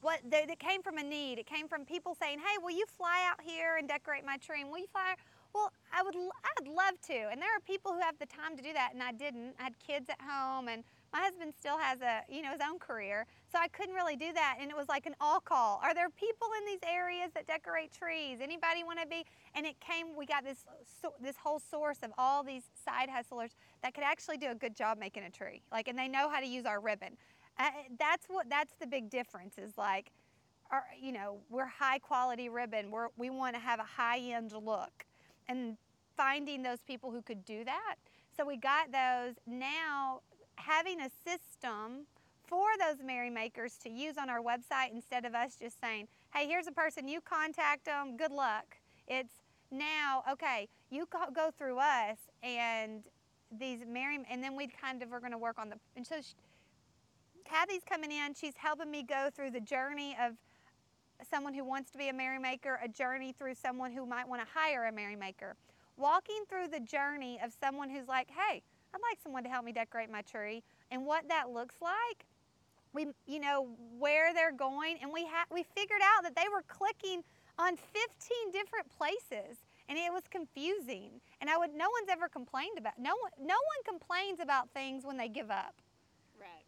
what 0.00 0.20
that 0.30 0.58
came 0.58 0.82
from 0.82 0.98
a 0.98 1.02
need. 1.02 1.38
It 1.38 1.46
came 1.46 1.68
from 1.68 1.84
people 1.84 2.14
saying, 2.14 2.38
"Hey, 2.38 2.58
will 2.62 2.70
you 2.70 2.86
fly 2.86 3.26
out 3.30 3.40
here 3.40 3.76
and 3.76 3.88
decorate 3.88 4.24
my 4.24 4.36
tree? 4.38 4.62
And 4.62 4.70
will 4.70 4.78
you 4.78 4.88
fly?" 4.88 5.14
Well, 5.52 5.72
I 5.92 6.02
would. 6.02 6.14
I'd 6.16 6.68
love 6.68 7.00
to. 7.08 7.28
And 7.30 7.40
there 7.40 7.54
are 7.54 7.60
people 7.60 7.92
who 7.92 8.00
have 8.00 8.18
the 8.18 8.26
time 8.26 8.56
to 8.56 8.62
do 8.62 8.72
that, 8.72 8.92
and 8.92 9.02
I 9.02 9.12
didn't. 9.12 9.54
I 9.58 9.64
had 9.64 9.78
kids 9.78 10.08
at 10.08 10.20
home, 10.20 10.68
and 10.68 10.84
my 11.12 11.20
husband 11.20 11.54
still 11.58 11.78
has 11.78 12.00
a 12.00 12.22
you 12.28 12.42
know 12.42 12.52
his 12.52 12.60
own 12.60 12.78
career, 12.78 13.26
so 13.50 13.58
I 13.58 13.68
couldn't 13.68 13.94
really 13.94 14.16
do 14.16 14.32
that. 14.32 14.58
And 14.60 14.70
it 14.70 14.76
was 14.76 14.88
like 14.88 15.06
an 15.06 15.14
all 15.20 15.40
call. 15.40 15.80
Are 15.82 15.94
there 15.94 16.08
people 16.10 16.48
in 16.58 16.66
these 16.66 16.80
areas 16.88 17.30
that 17.34 17.46
decorate 17.46 17.92
trees? 17.92 18.38
Anybody 18.40 18.84
want 18.84 19.00
to 19.00 19.06
be? 19.06 19.24
And 19.54 19.66
it 19.66 19.78
came. 19.80 20.16
We 20.16 20.26
got 20.26 20.44
this 20.44 20.64
so, 21.02 21.14
this 21.20 21.36
whole 21.36 21.58
source 21.58 21.98
of 22.02 22.12
all 22.18 22.42
these 22.42 22.64
side 22.84 23.08
hustlers 23.10 23.50
that 23.82 23.94
could 23.94 24.04
actually 24.04 24.36
do 24.36 24.50
a 24.50 24.54
good 24.54 24.76
job 24.76 24.98
making 24.98 25.24
a 25.24 25.30
tree. 25.30 25.62
Like, 25.72 25.88
and 25.88 25.98
they 25.98 26.08
know 26.08 26.28
how 26.30 26.40
to 26.40 26.46
use 26.46 26.66
our 26.66 26.80
ribbon. 26.80 27.16
Uh, 27.58 27.70
that's 27.98 28.26
what 28.26 28.48
that's 28.48 28.74
the 28.80 28.86
big 28.86 29.10
difference 29.10 29.58
is 29.58 29.76
like 29.76 30.12
our, 30.70 30.84
you 30.98 31.12
know 31.12 31.38
we're 31.50 31.66
high 31.66 31.98
quality 31.98 32.48
ribbon 32.48 32.90
we're, 32.90 33.08
we 33.18 33.28
want 33.28 33.54
to 33.54 33.60
have 33.60 33.80
a 33.80 33.84
high 33.84 34.18
end 34.18 34.52
look 34.52 35.04
and 35.48 35.76
finding 36.16 36.62
those 36.62 36.78
people 36.86 37.10
who 37.10 37.20
could 37.20 37.44
do 37.44 37.64
that 37.64 37.96
so 38.34 38.46
we 38.46 38.56
got 38.56 38.90
those 38.92 39.34
now 39.46 40.20
having 40.56 41.00
a 41.00 41.10
system 41.24 42.06
for 42.50 42.66
those 42.78 43.02
merry 43.02 43.30
makers 43.30 43.78
to 43.82 43.88
use 43.88 44.18
on 44.18 44.28
our 44.28 44.42
website 44.42 44.92
instead 44.92 45.24
of 45.24 45.34
us 45.34 45.54
just 45.54 45.80
saying 45.80 46.06
hey 46.34 46.46
here's 46.46 46.66
a 46.66 46.72
person 46.72 47.08
you 47.08 47.20
contact 47.22 47.86
them 47.86 48.16
good 48.16 48.32
luck 48.32 48.76
it's 49.08 49.34
now 49.70 50.22
okay 50.30 50.68
you 50.90 51.06
go 51.32 51.50
through 51.56 51.78
us 51.78 52.18
and 52.42 53.04
these 53.58 53.80
merry 53.88 54.18
and 54.28 54.42
then 54.42 54.56
we 54.56 54.66
kind 54.66 55.02
of 55.02 55.12
are 55.12 55.20
going 55.20 55.32
to 55.32 55.38
work 55.38 55.58
on 55.58 55.70
the 55.70 55.76
and 55.96 56.06
so 56.06 56.16
she, 56.20 56.34
Kathy's 57.50 57.82
coming 57.84 58.12
in. 58.12 58.34
She's 58.34 58.56
helping 58.56 58.90
me 58.90 59.02
go 59.02 59.28
through 59.34 59.50
the 59.50 59.60
journey 59.60 60.16
of 60.22 60.34
someone 61.28 61.52
who 61.52 61.64
wants 61.64 61.90
to 61.90 61.98
be 61.98 62.08
a 62.08 62.12
merrymaker, 62.12 62.78
a 62.82 62.88
journey 62.88 63.32
through 63.32 63.54
someone 63.54 63.90
who 63.90 64.06
might 64.06 64.28
want 64.28 64.40
to 64.40 64.48
hire 64.54 64.86
a 64.86 64.92
merrymaker. 64.92 65.56
Walking 65.96 66.44
through 66.48 66.68
the 66.68 66.80
journey 66.80 67.40
of 67.44 67.52
someone 67.52 67.90
who's 67.90 68.06
like, 68.06 68.28
hey, 68.30 68.62
I'd 68.94 69.00
like 69.02 69.18
someone 69.22 69.42
to 69.42 69.50
help 69.50 69.64
me 69.64 69.72
decorate 69.72 70.10
my 70.10 70.22
tree, 70.22 70.62
and 70.90 71.04
what 71.04 71.28
that 71.28 71.50
looks 71.50 71.76
like. 71.82 72.24
We, 72.92 73.06
you 73.26 73.40
know, 73.40 73.68
where 73.98 74.34
they're 74.34 74.52
going, 74.52 74.98
and 75.02 75.12
we 75.12 75.24
had 75.24 75.44
we 75.50 75.64
figured 75.74 76.00
out 76.02 76.24
that 76.24 76.34
they 76.34 76.48
were 76.52 76.62
clicking 76.68 77.22
on 77.58 77.76
15 77.76 78.52
different 78.52 78.88
places, 78.96 79.58
and 79.88 79.98
it 79.98 80.12
was 80.12 80.22
confusing. 80.30 81.20
And 81.40 81.50
I 81.50 81.56
would, 81.56 81.70
no 81.74 81.86
one's 81.90 82.08
ever 82.10 82.28
complained 82.28 82.78
about. 82.78 82.98
No 82.98 83.12
one, 83.20 83.32
no 83.38 83.54
one 83.54 83.80
complains 83.86 84.40
about 84.40 84.70
things 84.70 85.04
when 85.04 85.16
they 85.16 85.28
give 85.28 85.50
up. 85.50 85.74
Right 86.40 86.64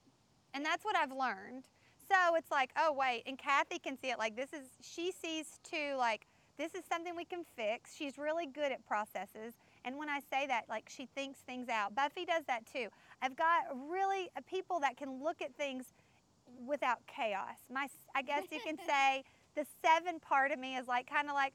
and 0.54 0.64
that's 0.64 0.84
what 0.84 0.96
I've 0.96 1.12
learned. 1.12 1.64
So 2.08 2.34
it's 2.36 2.50
like, 2.50 2.70
oh, 2.76 2.92
wait. 2.92 3.22
And 3.26 3.38
Kathy 3.38 3.78
can 3.78 3.98
see 3.98 4.10
it 4.10 4.18
like 4.18 4.36
this 4.36 4.52
is, 4.52 4.68
she 4.82 5.12
sees 5.12 5.58
too, 5.62 5.94
like, 5.96 6.26
this 6.58 6.74
is 6.74 6.82
something 6.84 7.16
we 7.16 7.24
can 7.24 7.44
fix. 7.56 7.94
She's 7.96 8.18
really 8.18 8.46
good 8.46 8.70
at 8.72 8.86
processes. 8.86 9.54
And 9.84 9.96
when 9.96 10.08
I 10.10 10.20
say 10.30 10.46
that, 10.46 10.64
like, 10.68 10.88
she 10.88 11.06
thinks 11.14 11.40
things 11.40 11.68
out. 11.68 11.94
Buffy 11.94 12.24
does 12.24 12.44
that 12.46 12.66
too. 12.70 12.88
I've 13.22 13.36
got 13.36 13.64
really 13.88 14.28
uh, 14.36 14.40
people 14.48 14.78
that 14.80 14.96
can 14.96 15.22
look 15.22 15.40
at 15.40 15.54
things 15.56 15.92
without 16.66 16.98
chaos. 17.06 17.56
My, 17.70 17.88
I 18.14 18.22
guess 18.22 18.44
you 18.50 18.60
can 18.64 18.76
say 18.78 19.24
the 19.56 19.66
seven 19.84 20.20
part 20.20 20.50
of 20.50 20.58
me 20.58 20.76
is 20.76 20.86
like, 20.86 21.08
kind 21.08 21.28
of 21.28 21.34
like, 21.34 21.54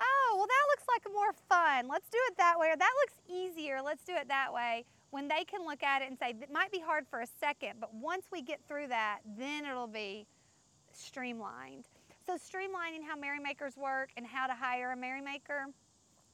oh, 0.00 0.34
well, 0.36 0.46
that 0.46 0.64
looks 0.70 0.84
like 0.88 1.12
more 1.12 1.32
fun. 1.48 1.88
Let's 1.88 2.08
do 2.08 2.18
it 2.28 2.36
that 2.36 2.58
way. 2.58 2.68
Or 2.68 2.76
that 2.76 2.92
looks 3.02 3.20
easier. 3.28 3.80
Let's 3.82 4.04
do 4.04 4.14
it 4.14 4.28
that 4.28 4.52
way 4.52 4.84
when 5.10 5.28
they 5.28 5.44
can 5.44 5.64
look 5.64 5.82
at 5.82 6.02
it 6.02 6.08
and 6.08 6.18
say, 6.18 6.34
it 6.40 6.52
might 6.52 6.70
be 6.70 6.80
hard 6.80 7.06
for 7.08 7.20
a 7.20 7.26
second, 7.40 7.74
but 7.80 7.94
once 7.94 8.26
we 8.30 8.42
get 8.42 8.60
through 8.66 8.88
that, 8.88 9.20
then 9.38 9.64
it'll 9.64 9.86
be 9.86 10.26
streamlined. 10.92 11.84
So, 12.26 12.34
streamlining 12.34 13.06
how 13.06 13.16
merrymakers 13.16 13.76
work 13.76 14.10
and 14.16 14.26
how 14.26 14.46
to 14.46 14.52
hire 14.52 14.92
a 14.92 14.96
merrymaker 14.96 15.66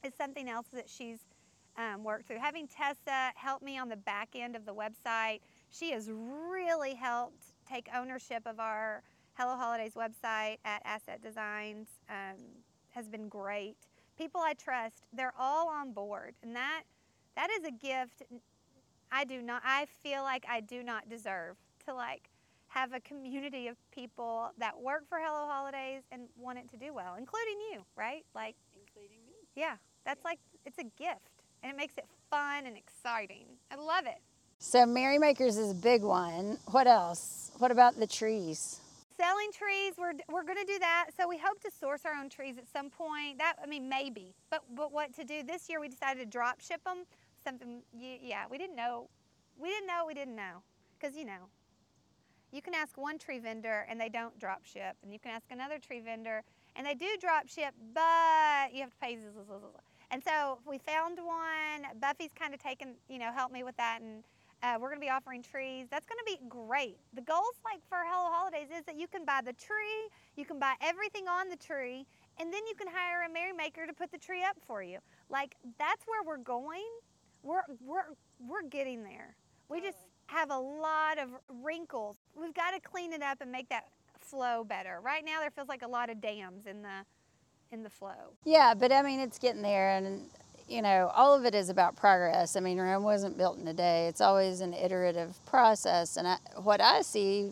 is 0.03 0.13
something 0.17 0.49
else 0.49 0.67
that 0.73 0.89
she's 0.89 1.19
um, 1.77 2.03
worked 2.03 2.27
through. 2.27 2.39
Having 2.39 2.67
Tessa 2.67 3.31
help 3.35 3.61
me 3.61 3.77
on 3.77 3.87
the 3.87 3.95
back 3.95 4.29
end 4.35 4.57
of 4.57 4.65
the 4.65 4.73
website, 4.73 5.39
she 5.71 5.91
has 5.91 6.09
really 6.11 6.93
helped 6.93 7.53
take 7.69 7.87
ownership 7.95 8.43
of 8.45 8.59
our 8.59 9.03
Hello 9.33 9.55
Holidays 9.55 9.93
website 9.95 10.57
at 10.63 10.81
Asset 10.85 11.21
Designs. 11.21 11.87
Um, 12.09 12.37
has 12.95 13.09
been 13.09 13.27
great. 13.27 13.75
People 14.17 14.39
I 14.41 14.53
trust, 14.53 15.03
they're 15.11 15.33
all 15.37 15.67
on 15.67 15.91
board, 15.91 16.33
and 16.41 16.55
that 16.55 16.83
that 17.35 17.49
is 17.51 17.65
a 17.65 17.71
gift 17.71 18.23
I 19.11 19.25
do 19.25 19.41
not, 19.41 19.61
I 19.65 19.85
feel 20.01 20.23
like 20.23 20.45
I 20.49 20.61
do 20.61 20.81
not 20.81 21.09
deserve 21.09 21.57
to 21.85 21.93
like 21.93 22.29
have 22.69 22.93
a 22.93 22.99
community 23.01 23.67
of 23.67 23.77
people 23.91 24.49
that 24.57 24.79
work 24.79 25.07
for 25.07 25.17
Hello 25.21 25.47
Holidays 25.47 26.03
and 26.11 26.23
want 26.37 26.57
it 26.57 26.69
to 26.69 26.77
do 26.77 26.93
well, 26.93 27.15
including 27.15 27.59
you, 27.71 27.85
right? 27.95 28.25
Like, 28.33 28.55
including 28.73 29.17
me. 29.27 29.33
Yeah, 29.55 29.75
that's 30.05 30.23
like, 30.25 30.39
it's 30.65 30.79
a 30.79 30.83
gift 30.83 31.43
and 31.61 31.71
it 31.71 31.77
makes 31.77 31.97
it 31.97 32.05
fun 32.29 32.65
and 32.65 32.77
exciting. 32.77 33.45
I 33.71 33.75
love 33.75 34.05
it. 34.05 34.21
So, 34.59 34.85
Merrymakers 34.85 35.57
is 35.57 35.71
a 35.71 35.75
big 35.75 36.01
one. 36.01 36.57
What 36.71 36.87
else? 36.87 37.51
What 37.59 37.71
about 37.71 37.99
the 37.99 38.07
trees? 38.07 38.81
Selling 39.17 39.49
trees, 39.53 39.93
we're, 39.97 40.13
we're 40.29 40.43
going 40.43 40.57
to 40.57 40.65
do 40.65 40.79
that. 40.79 41.11
So 41.15 41.27
we 41.27 41.37
hope 41.37 41.61
to 41.61 41.71
source 41.71 42.01
our 42.05 42.13
own 42.13 42.29
trees 42.29 42.57
at 42.57 42.67
some 42.67 42.89
point. 42.89 43.37
That 43.37 43.55
I 43.63 43.67
mean, 43.67 43.87
maybe. 43.87 44.33
But 44.49 44.63
but 44.75 44.91
what 44.91 45.13
to 45.15 45.23
do 45.23 45.41
this 45.41 45.69
year? 45.69 45.79
We 45.79 45.87
decided 45.87 46.19
to 46.19 46.25
drop 46.25 46.59
ship 46.59 46.83
them 46.83 47.05
something, 47.45 47.81
yeah, 47.97 48.45
we 48.49 48.57
didn't 48.57 48.75
know. 48.75 49.07
We 49.57 49.69
didn't 49.69 49.87
know 49.87 50.03
we 50.05 50.13
didn't 50.13 50.35
know. 50.35 50.63
Because, 50.99 51.15
you 51.15 51.25
know, 51.25 51.49
you 52.51 52.61
can 52.61 52.73
ask 52.73 52.97
one 52.97 53.17
tree 53.17 53.39
vendor 53.39 53.85
and 53.89 53.99
they 54.01 54.09
don't 54.09 54.37
drop 54.39 54.65
ship. 54.65 54.97
And 55.03 55.13
you 55.13 55.19
can 55.19 55.31
ask 55.31 55.45
another 55.51 55.77
tree 55.77 56.01
vendor 56.01 56.41
and 56.75 56.85
they 56.85 56.95
do 56.95 57.07
drop 57.21 57.47
ship, 57.47 57.73
but 57.93 58.73
you 58.73 58.81
have 58.81 58.91
to 58.91 58.97
pay. 59.01 59.17
And 60.11 60.23
so 60.23 60.59
we 60.67 60.77
found 60.79 61.19
one. 61.23 61.99
Buffy's 62.01 62.33
kind 62.37 62.53
of 62.53 62.61
taken, 62.61 62.95
you 63.07 63.19
know, 63.19 63.31
helped 63.31 63.53
me 63.53 63.63
with 63.63 63.77
that. 63.77 63.99
And 64.01 64.23
uh, 64.65 64.79
we're 64.79 64.89
going 64.89 64.99
to 64.99 65.05
be 65.05 65.11
offering 65.11 65.43
trees. 65.43 65.85
That's 65.91 66.05
going 66.07 66.17
to 66.17 66.25
be 66.25 66.39
great. 66.49 66.97
The 67.13 67.21
goals, 67.21 67.55
like 67.63 67.81
for 67.87 67.99
Hello 68.05 68.31
Holidays, 68.31 68.69
is 68.75 68.83
that 68.85 68.97
you 68.97 69.07
can 69.07 69.25
buy 69.25 69.41
the 69.45 69.53
tree, 69.53 70.09
you 70.35 70.45
can 70.45 70.57
buy 70.57 70.73
everything 70.81 71.27
on 71.27 71.49
the 71.49 71.55
tree, 71.55 72.05
and 72.39 72.51
then 72.51 72.65
you 72.67 72.75
can 72.75 72.87
hire 72.87 73.29
a 73.29 73.31
merrymaker 73.31 73.85
to 73.85 73.93
put 73.93 74.11
the 74.11 74.17
tree 74.17 74.43
up 74.43 74.57
for 74.65 74.81
you. 74.81 74.97
Like, 75.29 75.55
that's 75.77 76.03
where 76.07 76.23
we're 76.25 76.43
going 76.43 76.83
we're 77.45 77.61
we're 77.85 78.15
we're 78.39 78.63
getting 78.63 79.03
there. 79.03 79.35
We 79.69 79.79
just 79.79 79.97
have 80.27 80.49
a 80.49 80.57
lot 80.57 81.19
of 81.19 81.29
wrinkles. 81.63 82.17
We've 82.35 82.53
got 82.53 82.71
to 82.71 82.79
clean 82.79 83.13
it 83.13 83.21
up 83.21 83.39
and 83.41 83.51
make 83.51 83.69
that 83.69 83.85
flow 84.19 84.63
better. 84.63 84.99
Right 85.01 85.23
now 85.23 85.39
there 85.39 85.51
feels 85.51 85.69
like 85.69 85.83
a 85.83 85.87
lot 85.87 86.09
of 86.09 86.19
dams 86.19 86.65
in 86.65 86.81
the 86.81 87.05
in 87.71 87.83
the 87.83 87.89
flow. 87.89 88.33
Yeah, 88.43 88.73
but 88.73 88.91
I 88.91 89.03
mean 89.03 89.19
it's 89.19 89.37
getting 89.37 89.61
there 89.61 89.95
and 89.95 90.25
you 90.67 90.81
know, 90.81 91.11
all 91.13 91.33
of 91.33 91.45
it 91.45 91.53
is 91.53 91.69
about 91.69 91.95
progress. 91.95 92.55
I 92.55 92.59
mean, 92.59 92.79
Rome 92.79 93.03
wasn't 93.03 93.37
built 93.37 93.59
in 93.59 93.67
a 93.67 93.73
day. 93.73 94.07
It's 94.07 94.21
always 94.21 94.61
an 94.61 94.73
iterative 94.73 95.35
process 95.45 96.17
and 96.17 96.27
I, 96.27 96.37
what 96.61 96.81
I 96.81 97.01
see 97.01 97.51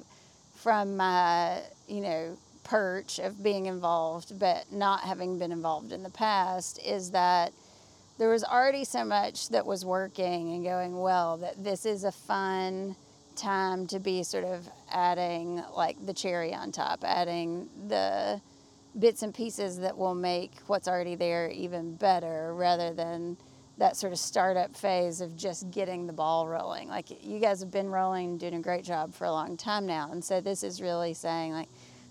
from 0.55 0.97
my, 0.97 1.61
you 1.87 2.01
know, 2.01 2.37
perch 2.63 3.19
of 3.19 3.43
being 3.43 3.65
involved 3.65 4.39
but 4.39 4.71
not 4.71 5.01
having 5.01 5.37
been 5.37 5.51
involved 5.51 5.91
in 5.91 6.01
the 6.01 6.09
past 6.09 6.79
is 6.81 7.11
that 7.11 7.51
there 8.17 8.29
was 8.29 8.43
already 8.43 8.85
so 8.85 9.03
much 9.03 9.49
that 9.49 9.65
was 9.65 9.83
working 9.83 10.53
and 10.53 10.63
going 10.63 10.97
well 10.99 11.37
that 11.37 11.61
this 11.63 11.85
is 11.85 12.03
a 12.03 12.11
fun 12.11 12.95
time 13.35 13.87
to 13.87 13.99
be 13.99 14.23
sort 14.23 14.43
of 14.45 14.67
adding 14.91 15.61
like 15.75 16.03
the 16.05 16.13
cherry 16.13 16.53
on 16.53 16.71
top, 16.71 17.03
adding 17.03 17.67
the 17.87 18.39
bits 18.97 19.23
and 19.23 19.33
pieces 19.33 19.79
that 19.79 19.97
will 19.97 20.15
make 20.15 20.51
what's 20.67 20.87
already 20.87 21.15
there 21.15 21.49
even 21.49 21.95
better 21.95 22.53
rather 22.53 22.93
than 22.93 23.37
that 23.77 23.97
sort 23.97 24.13
of 24.13 24.19
startup 24.19 24.75
phase 24.75 25.19
of 25.19 25.35
just 25.35 25.71
getting 25.71 26.05
the 26.05 26.13
ball 26.13 26.47
rolling. 26.47 26.87
Like 26.87 27.23
you 27.23 27.39
guys 27.39 27.59
have 27.59 27.71
been 27.71 27.89
rolling, 27.89 28.37
doing 28.37 28.53
a 28.53 28.61
great 28.61 28.83
job 28.83 29.13
for 29.13 29.25
a 29.25 29.31
long 29.31 29.57
time 29.57 29.85
now. 29.85 30.11
And 30.11 30.23
so 30.23 30.41
this 30.41 30.63
is 30.63 30.81
really 30.81 31.13
saying 31.13 31.53
like 31.53 31.69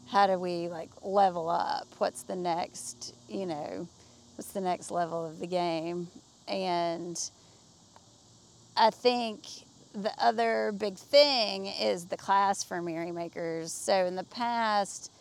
how 0.08 0.26
do 0.26 0.38
we 0.38 0.68
like 0.68 0.90
level 1.02 1.48
up? 1.48 1.86
What's 1.98 2.24
the 2.24 2.36
next, 2.36 3.14
you 3.28 3.46
know, 3.46 3.88
what's 4.36 4.52
the 4.52 4.60
next 4.60 4.90
level 4.90 5.24
of 5.24 5.38
the 5.38 5.46
game. 5.46 6.08
And 6.48 7.18
I 8.76 8.90
think 8.90 9.46
the 9.94 10.12
other 10.18 10.72
big 10.76 10.96
thing 10.96 11.66
is 11.66 12.06
the 12.06 12.16
class 12.16 12.64
for 12.64 12.82
merrymakers. 12.82 13.72
So 13.72 14.06
in 14.06 14.16
the 14.16 14.24
past, 14.24 15.12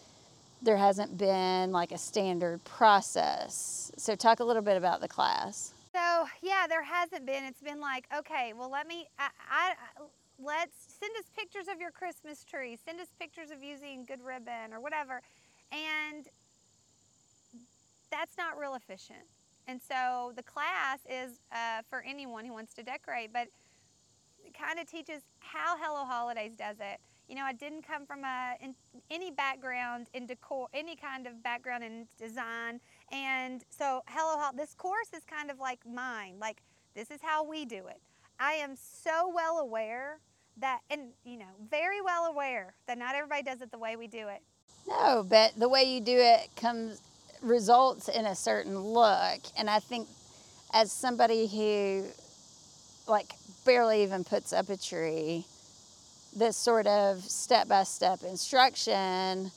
there 0.61 0.77
hasn't 0.77 1.17
been 1.17 1.71
like 1.71 1.91
a 1.91 1.97
standard 1.97 2.63
process. 2.63 3.91
So 3.97 4.15
talk 4.15 4.39
a 4.39 4.43
little 4.43 4.61
bit 4.61 4.77
about 4.77 5.01
the 5.01 5.07
class. 5.07 5.73
So 5.93 6.25
yeah, 6.41 6.67
there 6.67 6.83
hasn't 6.83 7.25
been. 7.25 7.43
It's 7.43 7.61
been 7.61 7.81
like, 7.81 8.07
okay, 8.17 8.53
well 8.57 8.69
let 8.69 8.87
me, 8.87 9.07
I, 9.19 9.29
I 9.49 9.73
let's 10.39 10.97
send 10.99 11.11
us 11.17 11.25
pictures 11.35 11.65
of 11.73 11.79
your 11.79 11.91
Christmas 11.91 12.43
tree. 12.43 12.77
Send 12.85 12.99
us 12.99 13.07
pictures 13.19 13.51
of 13.51 13.63
using 13.63 14.05
good 14.05 14.21
ribbon 14.23 14.73
or 14.73 14.79
whatever. 14.79 15.21
And 15.71 16.27
that's 18.11 18.37
not 18.37 18.57
real 18.57 18.75
efficient. 18.75 19.25
And 19.67 19.79
so 19.81 20.33
the 20.35 20.43
class 20.43 20.99
is 21.09 21.39
uh, 21.51 21.81
for 21.89 22.03
anyone 22.07 22.45
who 22.45 22.53
wants 22.53 22.73
to 22.75 22.83
decorate, 22.83 23.31
but 23.31 23.47
it 24.45 24.53
kind 24.57 24.79
of 24.79 24.89
teaches 24.89 25.21
how 25.39 25.77
Hello 25.79 26.03
Holidays 26.05 26.53
does 26.57 26.77
it. 26.79 26.99
You 27.27 27.35
know, 27.35 27.43
I 27.43 27.53
didn't 27.53 27.87
come 27.87 28.05
from 28.05 28.23
a 28.23 28.55
in, 28.61 28.75
any 29.09 29.31
background 29.31 30.07
in 30.13 30.25
decor, 30.25 30.67
any 30.73 30.95
kind 30.95 31.27
of 31.27 31.41
background 31.41 31.83
in 31.83 32.07
design, 32.17 32.81
and 33.11 33.63
so 33.69 34.03
Hello 34.07 34.49
this 34.55 34.73
course 34.73 35.07
is 35.15 35.23
kind 35.23 35.49
of 35.49 35.59
like 35.59 35.79
mine. 35.87 36.35
Like 36.39 36.61
this 36.93 37.09
is 37.09 37.19
how 37.21 37.43
we 37.43 37.65
do 37.65 37.87
it. 37.87 38.01
I 38.39 38.53
am 38.53 38.75
so 38.75 39.31
well 39.33 39.59
aware 39.59 40.19
that, 40.57 40.79
and 40.89 41.09
you 41.23 41.37
know, 41.37 41.45
very 41.69 42.01
well 42.01 42.25
aware 42.25 42.73
that 42.87 42.97
not 42.97 43.15
everybody 43.15 43.43
does 43.43 43.61
it 43.61 43.71
the 43.71 43.77
way 43.77 43.95
we 43.95 44.07
do 44.07 44.27
it. 44.27 44.41
No, 44.87 45.25
but 45.27 45.53
the 45.57 45.69
way 45.69 45.83
you 45.83 46.01
do 46.01 46.17
it 46.17 46.49
comes 46.55 47.01
results 47.41 48.09
in 48.09 48.25
a 48.25 48.35
certain 48.35 48.77
look, 48.79 49.39
and 49.57 49.69
I 49.69 49.79
think 49.79 50.07
as 50.73 50.91
somebody 50.91 51.47
who 51.47 52.05
like 53.07 53.33
barely 53.65 54.03
even 54.03 54.23
puts 54.23 54.53
up 54.53 54.69
a 54.69 54.77
tree, 54.77 55.45
this 56.35 56.55
sort 56.57 56.87
of 56.87 57.23
step 57.23 57.67
by 57.67 57.83
step 57.83 58.23
instruction. 58.23 59.51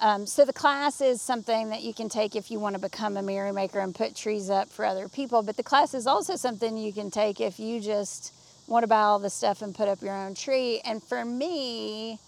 Um, 0.00 0.26
so 0.26 0.44
the 0.44 0.52
class 0.52 1.00
is 1.00 1.20
something 1.20 1.70
that 1.70 1.82
you 1.82 1.92
can 1.92 2.08
take 2.08 2.36
if 2.36 2.50
you 2.50 2.60
want 2.60 2.76
to 2.76 2.80
become 2.80 3.16
a 3.16 3.22
merrymaker 3.22 3.80
and 3.80 3.94
put 3.94 4.14
trees 4.14 4.48
up 4.48 4.68
for 4.68 4.84
other 4.84 5.08
people. 5.08 5.42
But 5.42 5.56
the 5.56 5.62
class 5.64 5.92
is 5.92 6.06
also 6.06 6.36
something 6.36 6.76
you 6.76 6.92
can 6.92 7.10
take 7.10 7.40
if 7.40 7.58
you 7.58 7.80
just 7.80 8.32
want 8.68 8.84
to 8.84 8.86
buy 8.86 9.00
all 9.00 9.18
the 9.18 9.30
stuff 9.30 9.62
and 9.62 9.74
put 9.74 9.88
up 9.88 10.00
your 10.02 10.14
own 10.14 10.34
tree. 10.34 10.80
And 10.84 11.02
for 11.02 11.24
me, 11.24 12.20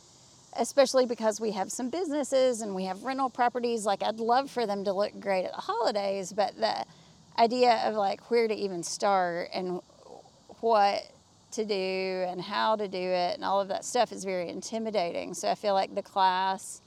especially 0.57 1.07
because 1.07 1.41
we 1.41 1.53
have 1.53 1.71
some 1.71 1.91
businesses 1.91 2.61
and 2.61 2.75
we 2.75 2.85
have 2.85 3.05
rental 3.05 3.31
properties, 3.31 3.87
like 3.87 4.03
I'd 4.03 4.19
love 4.19 4.51
for 4.51 4.67
them 4.67 4.85
to 4.85 4.93
look 4.93 5.21
great 5.21 5.45
at 5.45 5.53
the 5.53 5.61
holidays, 5.61 6.33
but 6.33 6.57
the 6.57 6.85
idea 7.39 7.83
of 7.87 7.95
like 7.95 8.31
where 8.31 8.49
to 8.49 8.55
even 8.55 8.83
start 8.83 9.51
and 9.55 9.81
what 10.61 11.03
to 11.53 11.65
do 11.65 12.25
and 12.29 12.41
how 12.41 12.77
to 12.77 12.89
do 12.89 12.99
it 12.99 13.37
and 13.37 13.45
all 13.45 13.61
of 13.61 13.69
that 13.69 13.85
stuff 13.85 14.13
is 14.13 14.25
very 14.25 14.49
intimidating. 14.49 15.35
So 15.35 15.49
I 15.49 15.55
feel 15.55 15.75
like 15.75 15.95
the 15.95 16.03
class, 16.03 16.81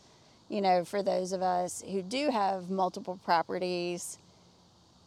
you 0.50 0.62
know, 0.62 0.84
for 0.86 1.03
those 1.03 1.32
of 1.32 1.41
us 1.41 1.84
who 1.89 2.01
do 2.01 2.29
have 2.29 2.70
multiple 2.70 3.20
properties, 3.24 4.17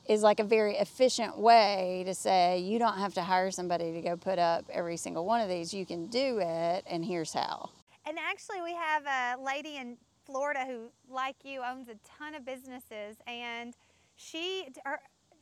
is 0.09 0.23
like 0.23 0.41
a 0.41 0.45
very 0.45 0.77
efficient 0.77 1.37
way 1.37 2.03
to 2.07 2.15
say 2.15 2.59
you 2.59 2.79
don't 2.79 2.99
have 2.99 3.15
to 3.15 3.23
hire 3.23 3.51
somebody 3.51 3.93
to 3.93 4.01
go 4.01 4.17
put 4.17 4.39
up 4.39 4.65
every 4.73 4.97
single 4.97 5.27
one 5.27 5.41
of 5.41 5.49
these. 5.49 5.75
You 5.75 5.85
can 5.85 6.07
do 6.07 6.39
it, 6.39 6.85
and 6.87 7.05
here's 7.05 7.33
how. 7.33 7.71
And 8.07 8.19
actually, 8.19 8.63
we 8.63 8.73
have 8.73 9.05
a 9.05 9.43
lady 9.43 9.77
in 9.77 9.97
Florida 10.25 10.65
who, 10.67 10.91
like 11.13 11.37
you, 11.45 11.63
owns 11.69 11.89
a 11.89 11.97
ton 12.19 12.35
of 12.35 12.45
businesses, 12.45 13.17
and 13.27 13.75
she 14.17 14.69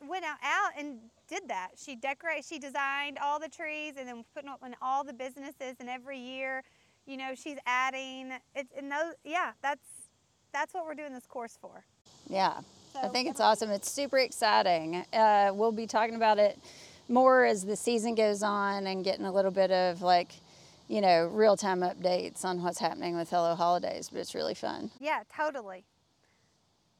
went 0.06 0.24
out, 0.24 0.70
and 0.78 0.98
did 1.28 1.48
that. 1.48 1.70
She 1.76 1.96
decorated, 1.96 2.44
she 2.44 2.58
designed 2.58 3.18
all 3.22 3.38
the 3.38 3.48
trees 3.48 3.94
and 3.98 4.08
then 4.08 4.24
putting 4.34 4.50
up 4.50 4.60
in 4.64 4.74
all 4.82 5.04
the 5.04 5.12
businesses. 5.12 5.76
And 5.80 5.88
every 5.88 6.18
year, 6.18 6.62
you 7.06 7.16
know, 7.16 7.34
she's 7.34 7.58
adding. 7.66 8.32
It's 8.54 8.72
and 8.76 8.90
those, 8.90 9.14
yeah, 9.24 9.52
that's 9.62 9.86
that's 10.52 10.74
what 10.74 10.84
we're 10.86 10.94
doing 10.94 11.12
this 11.12 11.26
course 11.26 11.58
for. 11.60 11.84
Yeah, 12.28 12.60
so, 12.92 13.00
I 13.00 13.08
think 13.08 13.28
it's 13.28 13.40
awesome. 13.40 13.70
It's 13.70 13.90
super 13.90 14.18
exciting. 14.18 15.04
Uh, 15.12 15.50
we'll 15.54 15.72
be 15.72 15.86
talking 15.86 16.14
about 16.14 16.38
it 16.38 16.58
more 17.08 17.44
as 17.44 17.64
the 17.64 17.76
season 17.76 18.14
goes 18.14 18.42
on 18.42 18.86
and 18.86 19.04
getting 19.04 19.26
a 19.26 19.32
little 19.32 19.50
bit 19.50 19.70
of 19.70 20.00
like 20.00 20.32
you 20.88 21.00
know, 21.00 21.26
real 21.26 21.56
time 21.56 21.80
updates 21.80 22.44
on 22.44 22.62
what's 22.62 22.78
happening 22.78 23.16
with 23.16 23.30
Hello 23.30 23.54
Holidays, 23.54 24.10
but 24.12 24.20
it's 24.20 24.34
really 24.34 24.54
fun. 24.54 24.90
Yeah, 25.00 25.22
totally. 25.34 25.84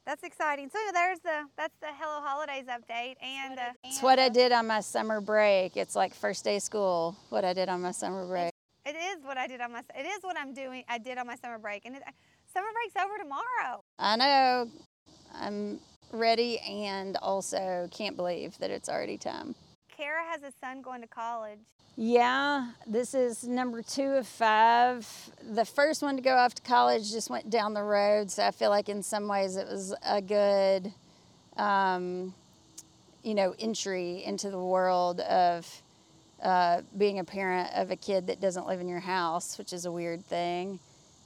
That's 0.05 0.23
exciting. 0.23 0.69
So 0.69 0.77
there's 0.93 1.19
the 1.19 1.45
that's 1.57 1.73
the 1.81 1.87
Hello 1.99 2.21
Holidays 2.23 2.65
update, 2.69 3.15
and 3.23 3.57
uh, 3.57 3.73
it's 3.83 4.03
what 4.03 4.19
I 4.19 4.29
did 4.29 4.51
on 4.51 4.67
my 4.67 4.79
summer 4.81 5.19
break. 5.19 5.77
It's 5.77 5.95
like 5.95 6.13
first 6.13 6.43
day 6.43 6.57
of 6.57 6.61
school. 6.61 7.15
What 7.29 7.43
I 7.43 7.53
did 7.53 7.69
on 7.69 7.81
my 7.81 7.91
summer 7.91 8.25
break. 8.27 8.51
It 8.85 8.95
is 8.95 9.23
what 9.23 9.39
I 9.39 9.47
did 9.47 9.61
on 9.61 9.71
my. 9.71 9.81
It 9.97 10.05
is 10.05 10.19
what 10.21 10.37
I'm 10.37 10.53
doing. 10.53 10.83
I 10.87 10.99
did 10.99 11.17
on 11.17 11.25
my 11.25 11.35
summer 11.35 11.57
break, 11.57 11.85
and 11.85 11.95
it, 11.95 12.03
summer 12.53 12.67
break's 12.71 13.03
over 13.03 13.17
tomorrow. 13.17 13.81
I 13.97 14.15
know. 14.15 14.69
I'm 15.33 15.79
ready, 16.11 16.59
and 16.59 17.17
also 17.17 17.89
can't 17.91 18.15
believe 18.15 18.59
that 18.59 18.69
it's 18.69 18.89
already 18.89 19.17
time. 19.17 19.55
Kara 19.97 20.23
has 20.29 20.43
a 20.43 20.51
son 20.61 20.83
going 20.83 21.01
to 21.01 21.07
college. 21.07 21.59
Yeah, 21.97 22.71
this 22.85 23.13
is 23.13 23.45
number 23.45 23.81
two 23.81 24.15
of 24.15 24.27
five. 24.27 25.07
The 25.49 25.63
first 25.63 26.01
one 26.01 26.17
to 26.17 26.21
go 26.21 26.35
off 26.35 26.53
to 26.55 26.61
college 26.61 27.09
just 27.09 27.29
went 27.29 27.49
down 27.49 27.73
the 27.73 27.83
road, 27.83 28.29
so 28.29 28.43
I 28.45 28.51
feel 28.51 28.69
like 28.69 28.89
in 28.89 29.01
some 29.01 29.29
ways 29.29 29.55
it 29.55 29.65
was 29.65 29.95
a 30.05 30.21
good, 30.21 30.91
um, 31.55 32.33
you 33.23 33.33
know, 33.33 33.55
entry 33.59 34.25
into 34.25 34.49
the 34.49 34.59
world 34.59 35.21
of 35.21 35.81
uh, 36.43 36.81
being 36.97 37.19
a 37.19 37.23
parent 37.23 37.69
of 37.73 37.91
a 37.91 37.95
kid 37.95 38.27
that 38.27 38.41
doesn't 38.41 38.67
live 38.67 38.81
in 38.81 38.89
your 38.89 38.99
house, 38.99 39.57
which 39.57 39.71
is 39.71 39.85
a 39.85 39.91
weird 39.91 40.25
thing. 40.25 40.79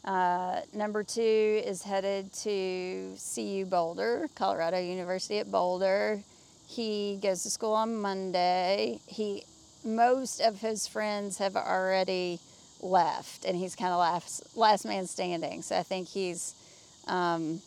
Uh, 0.05 0.61
number 0.71 1.03
two 1.03 1.63
is 1.65 1.81
headed 1.81 2.31
to 2.33 3.15
CU 3.33 3.65
Boulder, 3.65 4.29
Colorado 4.35 4.79
University 4.79 5.39
at 5.39 5.51
Boulder. 5.51 6.21
He 6.67 7.17
goes 7.23 7.41
to 7.41 7.49
school 7.49 7.73
on 7.73 7.95
Monday. 7.95 8.99
He 9.07 9.45
most 9.83 10.39
of 10.41 10.61
his 10.61 10.87
friends 10.87 11.37
have 11.37 11.55
already 11.55 12.39
left, 12.81 13.45
and 13.45 13.55
he's 13.55 13.75
kind 13.75 13.91
of 13.91 13.99
last 13.99 14.55
last 14.55 14.85
man 14.85 15.07
standing. 15.07 15.61
So 15.61 15.77
I 15.77 15.83
think 15.83 16.07
he's 16.07 16.53
um, 17.07 17.61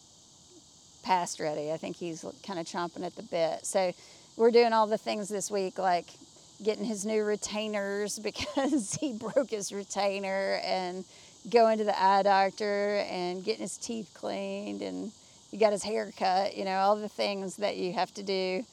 past 1.03 1.40
ready. 1.40 1.72
I 1.72 1.77
think 1.77 1.96
he's 1.96 2.25
kind 2.46 2.59
of 2.59 2.66
chomping 2.66 3.05
at 3.05 3.16
the 3.16 3.22
bit. 3.22 3.64
So 3.64 3.92
we're 4.37 4.51
doing 4.51 4.72
all 4.72 4.87
the 4.87 4.98
things 4.98 5.29
this 5.29 5.51
week, 5.51 5.79
like 5.79 6.07
getting 6.62 6.85
his 6.85 7.05
new 7.05 7.25
retainers 7.25 8.18
because 8.22 8.94
he 8.94 9.12
broke 9.12 9.51
his 9.51 9.72
retainer, 9.72 10.61
and 10.64 11.05
going 11.51 11.79
to 11.79 11.85
the 11.85 12.03
eye 12.03 12.22
doctor, 12.22 13.05
and 13.11 13.44
getting 13.44 13.62
his 13.62 13.77
teeth 13.77 14.11
cleaned, 14.14 14.83
and 14.83 15.12
he 15.51 15.57
got 15.57 15.72
his 15.72 15.83
hair 15.83 16.12
cut. 16.16 16.57
You 16.57 16.64
know, 16.64 16.77
all 16.77 16.96
the 16.96 17.09
things 17.09 17.57
that 17.57 17.77
you 17.77 17.92
have 17.92 18.12
to 18.14 18.22
do 18.22 18.64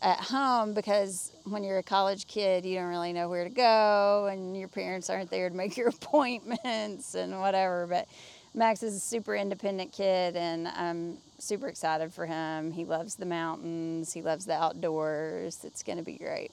at 0.00 0.20
home 0.20 0.74
because 0.74 1.32
when 1.44 1.64
you're 1.64 1.78
a 1.78 1.82
college 1.82 2.26
kid, 2.26 2.66
you 2.66 2.78
don't 2.78 2.88
really 2.88 3.12
know 3.12 3.28
where 3.28 3.44
to 3.44 3.50
go, 3.50 4.28
and 4.30 4.56
your 4.56 4.68
parents 4.68 5.08
aren't 5.08 5.30
there 5.30 5.48
to 5.48 5.54
make 5.54 5.76
your 5.76 5.88
appointments 6.02 7.14
and 7.14 7.40
whatever. 7.40 7.86
But 7.86 8.08
Max 8.54 8.82
is 8.82 8.94
a 8.94 9.00
super 9.00 9.34
independent 9.34 9.92
kid, 9.92 10.36
and 10.36 10.68
I'm 10.68 11.18
super 11.38 11.68
excited 11.68 12.12
for 12.12 12.26
him. 12.26 12.72
He 12.72 12.84
loves 12.84 13.16
the 13.16 13.26
mountains, 13.26 14.12
he 14.12 14.22
loves 14.22 14.46
the 14.46 14.54
outdoors. 14.54 15.64
It's 15.64 15.82
going 15.82 15.98
to 15.98 16.04
be 16.04 16.18
great. 16.18 16.52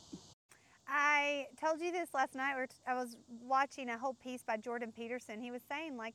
I 0.87 1.47
told 1.59 1.81
you 1.81 1.91
this 1.91 2.13
last 2.13 2.35
night. 2.35 2.55
I 2.85 2.93
was 2.93 3.15
watching 3.41 3.89
a 3.89 3.97
whole 3.97 4.13
piece 4.13 4.43
by 4.43 4.57
Jordan 4.57 4.91
Peterson. 4.95 5.41
He 5.41 5.49
was 5.49 5.61
saying, 5.67 5.97
like, 5.97 6.13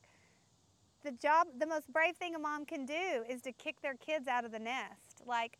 the 1.04 1.10
job, 1.12 1.48
the 1.58 1.66
most 1.66 1.92
brave 1.92 2.16
thing 2.16 2.34
a 2.34 2.38
mom 2.38 2.64
can 2.64 2.86
do 2.86 3.24
is 3.28 3.42
to 3.42 3.52
kick 3.52 3.80
their 3.82 3.94
kids 3.94 4.28
out 4.28 4.44
of 4.44 4.52
the 4.52 4.58
nest. 4.58 5.22
Like, 5.26 5.58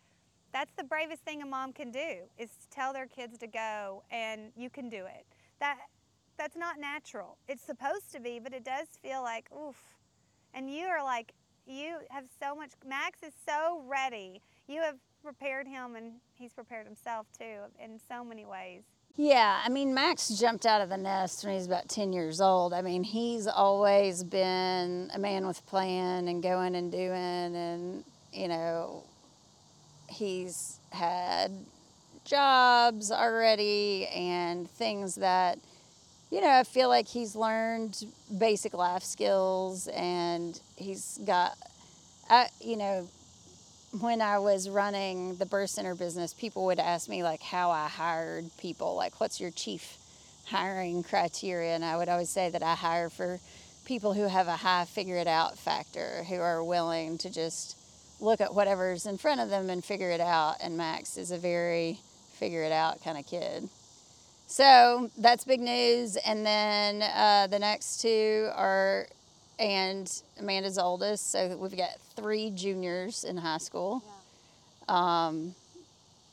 that's 0.52 0.72
the 0.76 0.84
bravest 0.84 1.22
thing 1.22 1.42
a 1.42 1.46
mom 1.46 1.72
can 1.72 1.90
do 1.90 2.16
is 2.38 2.50
tell 2.70 2.92
their 2.92 3.06
kids 3.06 3.38
to 3.38 3.46
go 3.46 4.02
and 4.11 4.52
you 4.56 4.70
can 4.70 4.88
do 4.88 5.04
it. 5.04 5.26
That 5.61 5.76
that's 6.38 6.56
not 6.56 6.78
natural. 6.78 7.37
It's 7.48 7.62
supposed 7.62 8.12
to 8.12 8.20
be, 8.20 8.38
but 8.38 8.52
it 8.52 8.64
does 8.64 8.87
feel 9.02 9.22
like 9.22 9.48
oof. 9.52 9.76
And 10.54 10.70
you 10.72 10.87
are 10.87 11.02
like 11.02 11.32
you 11.66 11.98
have 12.11 12.24
so 12.40 12.54
much 12.54 12.70
Max 12.87 13.22
is 13.22 13.34
so 13.46 13.82
ready. 13.87 14.40
You 14.66 14.82
have 14.82 14.96
prepared 15.22 15.66
him 15.66 15.96
and 15.96 16.12
he's 16.34 16.52
prepared 16.52 16.87
himself 16.87 17.26
too 17.37 17.61
in 17.82 17.98
so 18.08 18.24
many 18.24 18.44
ways. 18.44 18.82
Yeah, 19.20 19.61
I 19.64 19.68
mean, 19.68 19.94
Max 19.94 20.28
jumped 20.28 20.64
out 20.64 20.80
of 20.80 20.90
the 20.90 20.96
nest 20.96 21.42
when 21.42 21.52
he 21.52 21.56
was 21.56 21.66
about 21.66 21.88
10 21.88 22.12
years 22.12 22.40
old. 22.40 22.72
I 22.72 22.82
mean, 22.82 23.02
he's 23.02 23.48
always 23.48 24.22
been 24.22 25.11
a 25.12 25.18
man 25.18 25.44
with 25.44 25.66
plan 25.66 26.28
and 26.28 26.40
going 26.40 26.76
and 26.76 26.92
doing 26.92 27.11
and, 27.56 28.04
you 28.32 28.46
know, 28.46 29.02
he's 30.09 30.79
had 30.90 31.53
jobs 32.25 33.11
already 33.11 34.07
and 34.09 34.68
things 34.71 35.16
that 35.16 35.59
you 36.31 36.42
know, 36.42 36.51
I 36.51 36.64
feel 36.64 36.88
like 36.88 37.09
he's 37.09 37.35
learned 37.35 38.05
basic 38.38 38.75
life 38.75 39.03
skills 39.03 39.88
and 39.88 40.61
he's 40.77 41.18
got, 41.25 41.57
I, 42.29 42.49
you 42.61 42.77
know, 42.77 43.09
when 44.01 44.21
I 44.21 44.38
was 44.38 44.68
running 44.68 45.37
the 45.37 45.47
birth 45.47 45.71
center 45.71 45.94
business, 45.94 46.35
people 46.35 46.66
would 46.66 46.79
ask 46.79 47.09
me 47.09 47.23
like 47.23 47.40
how 47.40 47.71
I 47.71 47.88
hired 47.88 48.51
people, 48.59 48.94
like 48.94 49.21
what's 49.21 49.40
your 49.40 49.51
chief 49.51 49.97
hiring 50.44 51.03
criteria? 51.03 51.75
And 51.75 51.85
I 51.85 51.97
would 51.97 52.11
always 52.11 52.29
say 52.29 52.51
that 52.51 52.62
I 52.62 52.75
hire 52.75 53.09
for 53.09 53.40
people 53.87 54.12
who 54.12 54.29
have 54.29 54.49
a 54.49 54.57
high 54.57 54.85
figure 54.85 55.16
it 55.16 55.27
out 55.27 55.57
factor, 55.59 56.25
who 56.29 56.37
are 56.37 56.62
willing 56.62 57.16
to 57.18 57.31
just 57.31 57.77
look 58.20 58.40
at 58.40 58.54
whatever's 58.54 59.07
in 59.07 59.18
front 59.18 59.40
of 59.40 59.50
them 59.50 59.70
and 59.70 59.85
figure 59.85 60.11
it 60.11 60.20
out. 60.20 60.57
And 60.62 60.76
Max 60.76 61.16
is 61.16 61.31
a 61.31 61.38
very 61.38 62.00
figure 62.33 62.62
it 62.62 62.72
out 62.72 63.02
kind 63.02 63.18
of 63.18 63.26
kid. 63.26 63.68
So 64.46 65.11
that's 65.18 65.44
big 65.44 65.61
news. 65.61 66.16
And 66.16 66.44
then 66.44 67.02
uh, 67.02 67.48
the 67.48 67.59
next 67.59 68.00
two 68.00 68.50
are 68.54 69.07
and 69.59 70.22
Amanda's 70.38 70.78
oldest. 70.78 71.31
So 71.31 71.57
we've 71.57 71.76
got 71.76 71.98
three 72.16 72.50
juniors 72.50 73.24
in 73.24 73.38
high 73.38 73.59
school. 73.59 74.02
Yeah. 74.88 75.26
Um, 75.26 75.54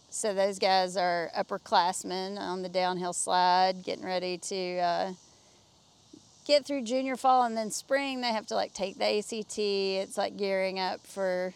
so 0.09 0.33
those 0.33 0.59
guys 0.59 0.95
are 0.95 1.29
upperclassmen 1.37 2.37
on 2.37 2.61
the 2.61 2.69
downhill 2.69 3.13
slide, 3.13 3.83
getting 3.83 4.05
ready 4.05 4.37
to 4.37 4.77
uh, 4.77 5.13
get 6.45 6.65
through 6.65 6.83
junior 6.83 7.17
fall, 7.17 7.43
and 7.43 7.57
then 7.57 7.69
spring 7.69 8.21
they 8.21 8.29
have 8.31 8.45
to 8.47 8.55
like 8.55 8.73
take 8.73 8.97
the 8.97 9.17
ACT. 9.17 9.59
It's 9.59 10.17
like 10.17 10.37
gearing 10.37 10.79
up 10.79 11.05
for 11.05 11.53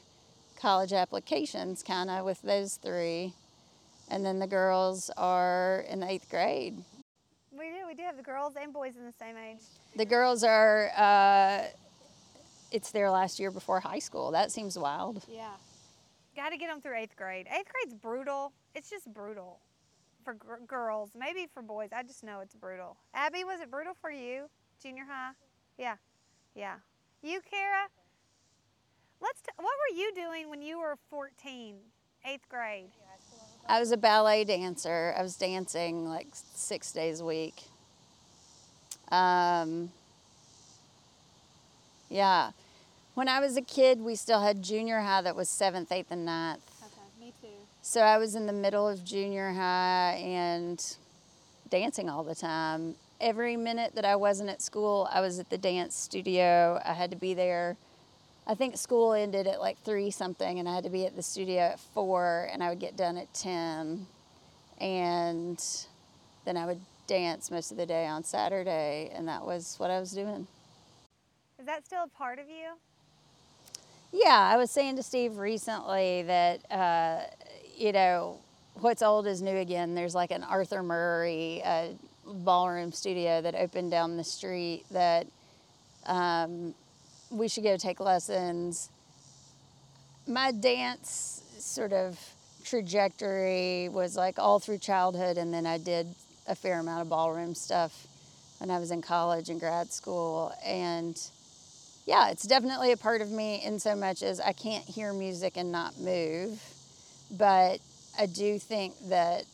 college 0.59 0.93
applications, 0.93 1.83
kind 1.83 2.09
of 2.09 2.25
with 2.25 2.41
those 2.41 2.75
three. 2.75 3.33
And 4.09 4.25
then 4.25 4.39
the 4.39 4.47
girls 4.47 5.11
are 5.17 5.85
in 5.89 5.99
the 5.99 6.09
eighth 6.09 6.29
grade. 6.29 6.83
We 7.51 7.65
do. 7.65 7.87
We 7.87 7.93
do 7.93 8.03
have 8.03 8.17
the 8.17 8.23
girls 8.23 8.53
and 8.59 8.73
boys 8.73 8.95
in 8.97 9.05
the 9.05 9.13
same 9.13 9.35
age. 9.37 9.59
The 9.95 10.05
girls 10.05 10.43
are. 10.43 10.89
Uh, 10.95 11.63
it's 12.71 12.91
their 12.91 13.09
last 13.09 13.39
year 13.39 13.51
before 13.51 13.79
high 13.79 13.99
school. 13.99 14.31
That 14.31 14.51
seems 14.51 14.77
wild. 14.77 15.23
Yeah. 15.31 15.49
Got 16.35 16.49
to 16.49 16.57
get 16.57 16.69
them 16.69 16.81
through 16.81 16.97
eighth 16.97 17.15
grade. 17.15 17.47
Eighth 17.47 17.67
grade's 17.71 17.93
brutal. 17.99 18.53
It's 18.75 18.89
just 18.89 19.11
brutal 19.13 19.59
for 20.23 20.33
gr- 20.35 20.63
girls. 20.67 21.11
Maybe 21.17 21.47
for 21.53 21.61
boys. 21.61 21.89
I 21.95 22.03
just 22.03 22.23
know 22.23 22.39
it's 22.41 22.55
brutal. 22.55 22.97
Abby, 23.13 23.43
was 23.43 23.59
it 23.59 23.69
brutal 23.71 23.93
for 23.99 24.11
you? 24.11 24.45
Junior 24.81 25.03
high? 25.09 25.31
Yeah. 25.77 25.95
Yeah. 26.55 26.75
You, 27.21 27.41
Kara? 27.49 27.87
Let's. 29.21 29.41
T- 29.41 29.51
what 29.57 29.65
were 29.65 29.97
you 29.97 30.13
doing 30.13 30.49
when 30.49 30.61
you 30.61 30.79
were 30.79 30.97
14, 31.09 31.75
eighth 32.25 32.47
grade? 32.49 32.89
I 33.67 33.79
was 33.79 33.91
a 33.91 33.97
ballet 33.97 34.45
dancer. 34.45 35.13
I 35.17 35.21
was 35.21 35.35
dancing 35.35 36.07
like 36.07 36.27
six 36.31 36.91
days 36.91 37.19
a 37.19 37.25
week. 37.25 37.63
Um, 39.11 39.91
yeah. 42.09 42.51
When 43.13 43.27
I 43.27 43.39
was 43.39 43.57
a 43.57 43.61
kid, 43.61 44.01
we 44.01 44.15
still 44.15 44.41
had 44.41 44.63
junior 44.63 45.01
high 45.01 45.21
that 45.21 45.35
was 45.35 45.49
seventh, 45.49 45.91
eighth, 45.91 46.11
and 46.11 46.25
ninth. 46.25 46.61
Okay, 46.81 47.25
me 47.25 47.33
too. 47.41 47.47
So 47.81 48.01
I 48.01 48.17
was 48.17 48.33
in 48.33 48.45
the 48.45 48.53
middle 48.53 48.87
of 48.87 49.03
junior 49.03 49.51
high 49.51 50.19
and 50.23 50.83
dancing 51.69 52.09
all 52.09 52.23
the 52.23 52.35
time. 52.35 52.95
Every 53.21 53.57
minute 53.57 53.93
that 53.95 54.05
I 54.05 54.15
wasn't 54.15 54.49
at 54.49 54.61
school, 54.61 55.07
I 55.11 55.21
was 55.21 55.39
at 55.39 55.49
the 55.49 55.57
dance 55.57 55.95
studio. 55.95 56.81
I 56.85 56.93
had 56.93 57.11
to 57.11 57.17
be 57.17 57.33
there. 57.33 57.75
I 58.49 58.55
think 58.55 58.77
school 58.77 59.13
ended 59.13 59.45
at 59.45 59.59
like 59.59 59.77
three 59.83 60.09
something, 60.09 60.57
and 60.57 60.67
I 60.67 60.73
had 60.73 60.83
to 60.83 60.89
be 60.89 61.05
at 61.05 61.15
the 61.15 61.21
studio 61.21 61.61
at 61.61 61.79
four, 61.79 62.49
and 62.51 62.63
I 62.63 62.69
would 62.69 62.79
get 62.79 62.97
done 62.97 63.15
at 63.15 63.31
10. 63.35 64.07
And 64.81 65.63
then 66.45 66.57
I 66.57 66.65
would 66.65 66.79
dance 67.05 67.51
most 67.51 67.69
of 67.69 67.77
the 67.77 67.85
day 67.85 68.07
on 68.07 68.23
Saturday, 68.23 69.11
and 69.13 69.27
that 69.27 69.45
was 69.45 69.75
what 69.77 69.91
I 69.91 69.99
was 69.99 70.13
doing. 70.13 70.47
Is 71.59 71.67
that 71.67 71.85
still 71.85 72.05
a 72.05 72.07
part 72.07 72.39
of 72.39 72.49
you? 72.49 72.71
Yeah, 74.11 74.49
I 74.51 74.57
was 74.57 74.71
saying 74.71 74.95
to 74.95 75.03
Steve 75.03 75.37
recently 75.37 76.23
that, 76.23 76.71
uh, 76.71 77.25
you 77.77 77.91
know, 77.91 78.39
what's 78.73 79.03
old 79.03 79.27
is 79.27 79.43
new 79.43 79.57
again. 79.57 79.93
There's 79.93 80.15
like 80.15 80.31
an 80.31 80.41
Arthur 80.41 80.81
Murray 80.81 81.61
uh, 81.63 81.89
ballroom 82.25 82.93
studio 82.93 83.43
that 83.43 83.53
opened 83.53 83.91
down 83.91 84.17
the 84.17 84.23
street 84.23 84.85
that 84.89 85.27
um, 86.07 86.73
we 87.29 87.47
should 87.47 87.63
go 87.63 87.77
take 87.77 87.99
lessons. 87.99 88.89
My 90.27 90.51
dance 90.51 91.43
sort 91.57 91.93
of 91.93 92.19
trajectory 92.63 93.89
was 93.89 94.15
like 94.15 94.39
all 94.39 94.59
through 94.59 94.79
childhood, 94.79 95.37
and 95.37 95.53
then 95.53 95.65
I 95.65 95.77
did 95.77 96.07
a 96.47 96.55
fair 96.55 96.79
amount 96.79 97.01
of 97.01 97.09
ballroom 97.09 97.55
stuff 97.55 98.07
when 98.59 98.69
I 98.69 98.79
was 98.79 98.91
in 98.91 99.01
college 99.01 99.49
and 99.49 99.59
grad 99.59 99.91
school. 99.91 100.53
And 100.65 101.19
yeah, 102.05 102.29
it's 102.29 102.43
definitely 102.43 102.91
a 102.91 102.97
part 102.97 103.21
of 103.21 103.29
me 103.31 103.63
in 103.63 103.79
so 103.79 103.95
much 103.95 104.23
as 104.23 104.39
I 104.39 104.53
can't 104.53 104.83
hear 104.83 105.13
music 105.13 105.57
and 105.57 105.71
not 105.71 105.99
move. 105.99 106.61
But 107.31 107.79
I 108.17 108.25
do 108.25 108.57
think 108.57 108.95
that 109.09 109.45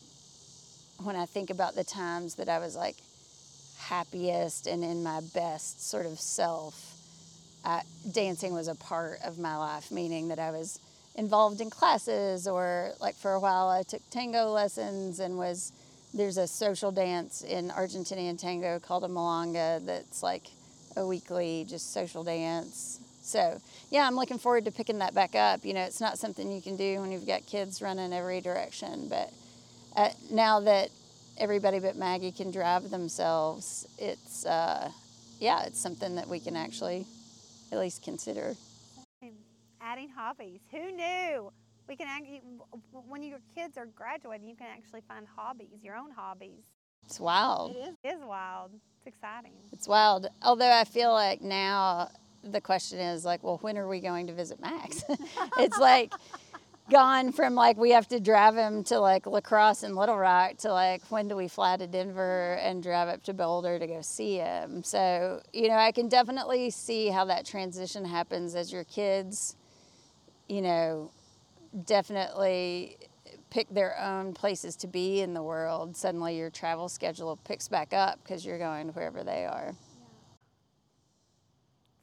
when 1.02 1.16
I 1.16 1.26
think 1.26 1.50
about 1.50 1.74
the 1.74 1.84
times 1.84 2.36
that 2.36 2.48
I 2.48 2.58
was 2.58 2.74
like 2.74 2.96
happiest 3.78 4.66
and 4.66 4.82
in 4.82 5.02
my 5.02 5.20
best 5.34 5.86
sort 5.88 6.06
of 6.06 6.18
self, 6.18 6.95
I, 7.66 7.82
dancing 8.12 8.54
was 8.54 8.68
a 8.68 8.76
part 8.76 9.18
of 9.24 9.38
my 9.38 9.56
life, 9.56 9.90
meaning 9.90 10.28
that 10.28 10.38
I 10.38 10.52
was 10.52 10.78
involved 11.16 11.60
in 11.60 11.68
classes 11.68 12.46
or 12.46 12.92
like 13.00 13.16
for 13.16 13.32
a 13.32 13.40
while 13.40 13.68
I 13.68 13.82
took 13.82 14.02
tango 14.08 14.52
lessons 14.52 15.18
and 15.18 15.36
was 15.36 15.72
there's 16.14 16.36
a 16.36 16.46
social 16.46 16.92
dance 16.92 17.42
in 17.42 17.70
Argentinian 17.70 18.38
tango 18.38 18.78
called 18.78 19.02
a 19.02 19.08
milonga 19.08 19.84
that's 19.84 20.22
like 20.22 20.46
a 20.96 21.04
weekly 21.04 21.66
just 21.68 21.92
social 21.92 22.22
dance. 22.22 23.00
So, 23.20 23.60
yeah, 23.90 24.06
I'm 24.06 24.14
looking 24.14 24.38
forward 24.38 24.66
to 24.66 24.70
picking 24.70 24.98
that 25.00 25.12
back 25.12 25.34
up. 25.34 25.64
You 25.64 25.74
know, 25.74 25.82
it's 25.82 26.00
not 26.00 26.18
something 26.18 26.52
you 26.52 26.62
can 26.62 26.76
do 26.76 27.00
when 27.00 27.10
you've 27.10 27.26
got 27.26 27.44
kids 27.46 27.82
running 27.82 28.12
every 28.12 28.40
direction, 28.40 29.08
but 29.08 29.32
uh, 29.96 30.10
now 30.30 30.60
that 30.60 30.90
everybody 31.36 31.80
but 31.80 31.96
Maggie 31.96 32.30
can 32.30 32.52
drive 32.52 32.90
themselves, 32.90 33.88
it's, 33.98 34.46
uh, 34.46 34.92
yeah, 35.40 35.64
it's 35.64 35.80
something 35.80 36.14
that 36.14 36.28
we 36.28 36.38
can 36.38 36.54
actually 36.54 37.04
at 37.72 37.78
least 37.78 38.02
consider. 38.02 38.54
Adding 39.80 40.08
hobbies. 40.08 40.60
Who 40.70 40.92
knew? 40.92 41.52
We 41.88 41.94
can 41.94 42.08
act, 42.08 42.26
when 42.90 43.22
your 43.22 43.38
kids 43.54 43.78
are 43.78 43.86
graduating, 43.86 44.48
you 44.48 44.56
can 44.56 44.66
actually 44.66 45.02
find 45.06 45.26
hobbies, 45.36 45.82
your 45.82 45.94
own 45.94 46.10
hobbies. 46.10 46.64
It's 47.04 47.20
wild. 47.20 47.76
It 47.76 47.78
is, 47.78 47.94
it 48.02 48.08
is 48.08 48.24
wild. 48.24 48.72
It's 48.74 49.06
exciting. 49.06 49.52
It's 49.72 49.86
wild. 49.86 50.26
Although 50.42 50.72
I 50.72 50.82
feel 50.82 51.12
like 51.12 51.40
now 51.40 52.10
the 52.42 52.60
question 52.60 52.98
is 52.98 53.24
like, 53.24 53.42
well, 53.44 53.58
when 53.58 53.78
are 53.78 53.86
we 53.86 54.00
going 54.00 54.26
to 54.26 54.32
visit 54.32 54.60
Max? 54.60 55.04
it's 55.58 55.78
like 55.78 56.12
gone 56.90 57.32
from 57.32 57.54
like 57.54 57.76
we 57.76 57.90
have 57.90 58.06
to 58.08 58.20
drive 58.20 58.56
him 58.56 58.84
to 58.84 58.98
like 59.00 59.26
lacrosse 59.26 59.82
and 59.82 59.96
Little 59.96 60.16
Rock 60.16 60.58
to 60.58 60.72
like 60.72 61.02
when 61.10 61.28
do 61.28 61.36
we 61.36 61.48
fly 61.48 61.76
to 61.76 61.86
Denver 61.86 62.58
and 62.62 62.82
drive 62.82 63.08
up 63.08 63.22
to 63.24 63.34
Boulder 63.34 63.78
to 63.78 63.86
go 63.86 64.00
see 64.02 64.36
him. 64.36 64.82
So, 64.84 65.42
you 65.52 65.68
know, 65.68 65.74
I 65.74 65.92
can 65.92 66.08
definitely 66.08 66.70
see 66.70 67.08
how 67.08 67.24
that 67.26 67.44
transition 67.44 68.04
happens 68.04 68.54
as 68.54 68.72
your 68.72 68.84
kids, 68.84 69.56
you 70.48 70.62
know, 70.62 71.10
definitely 71.84 72.96
pick 73.50 73.68
their 73.70 73.98
own 74.00 74.32
places 74.32 74.76
to 74.76 74.86
be 74.86 75.20
in 75.20 75.34
the 75.34 75.42
world. 75.42 75.96
Suddenly 75.96 76.36
your 76.36 76.50
travel 76.50 76.88
schedule 76.88 77.36
picks 77.44 77.68
back 77.68 77.92
up 77.92 78.20
because 78.22 78.44
you're 78.44 78.58
going 78.58 78.88
wherever 78.88 79.24
they 79.24 79.44
are. 79.44 79.74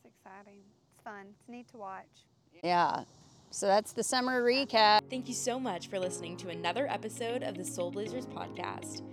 It's 0.04 0.14
exciting. 0.14 0.60
It's 0.94 1.04
fun. 1.04 1.28
It's 1.30 1.50
neat 1.50 1.68
to 1.70 1.78
watch. 1.78 2.06
Yeah. 2.64 3.04
So 3.54 3.68
that's 3.68 3.94
the 3.94 4.02
summer 4.02 4.42
recap. 4.42 5.02
Thank 5.12 5.28
you 5.28 5.36
so 5.36 5.60
much 5.60 5.88
for 5.88 6.00
listening 6.00 6.38
to 6.38 6.50
another 6.50 6.88
episode 6.90 7.44
of 7.44 7.56
the 7.56 7.64
Soul 7.64 7.92
Blazers 7.92 8.26
podcast. 8.26 9.04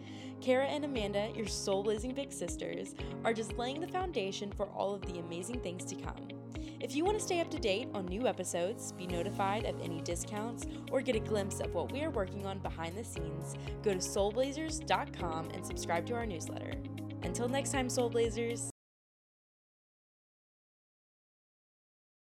Kara 0.41 0.65
and 0.65 0.83
Amanda, 0.83 1.31
your 1.35 1.47
soul 1.47 1.83
blazing 1.83 2.15
big 2.15 2.33
sisters, 2.33 2.95
are 3.23 3.35
just 3.35 3.59
laying 3.59 3.83
the 3.83 3.87
foundation 3.87 4.51
for 4.51 4.65
all 4.69 4.95
of 4.95 5.03
the 5.03 5.19
amazing 5.19 5.61
things 5.61 5.85
to 5.85 5.95
come. 5.95 6.27
If 6.81 6.97
you 6.97 7.05
want 7.05 7.19
to 7.19 7.23
stay 7.23 7.41
up 7.41 7.51
to 7.51 7.59
date 7.59 7.89
on 7.93 8.07
new 8.07 8.27
episodes, 8.27 8.93
be 8.93 9.07
notified 9.07 9.67
of 9.67 9.79
any 9.83 10.01
discounts, 10.01 10.65
or 10.91 11.03
get 11.03 11.17
a 11.17 11.21
glimpse 11.21 11.61
of 11.61 11.75
what 11.75 11.93
we 11.93 12.03
are 12.03 12.11
working 12.11 12.47
on 12.47 12.61
behind 12.61 12.97
the 12.97 13.05
scenes, 13.05 13.57
go 13.83 13.93
to 13.93 13.99
soulblazers.com 13.99 15.51
and 15.51 15.67
subscribe 15.67 16.07
to 16.07 16.15
our 16.15 16.25
newsletter. 16.25 16.73
Until 17.25 17.47
next 17.47 17.73
time, 17.73 17.91
Soul 17.91 18.09
Blazers. 18.09 18.70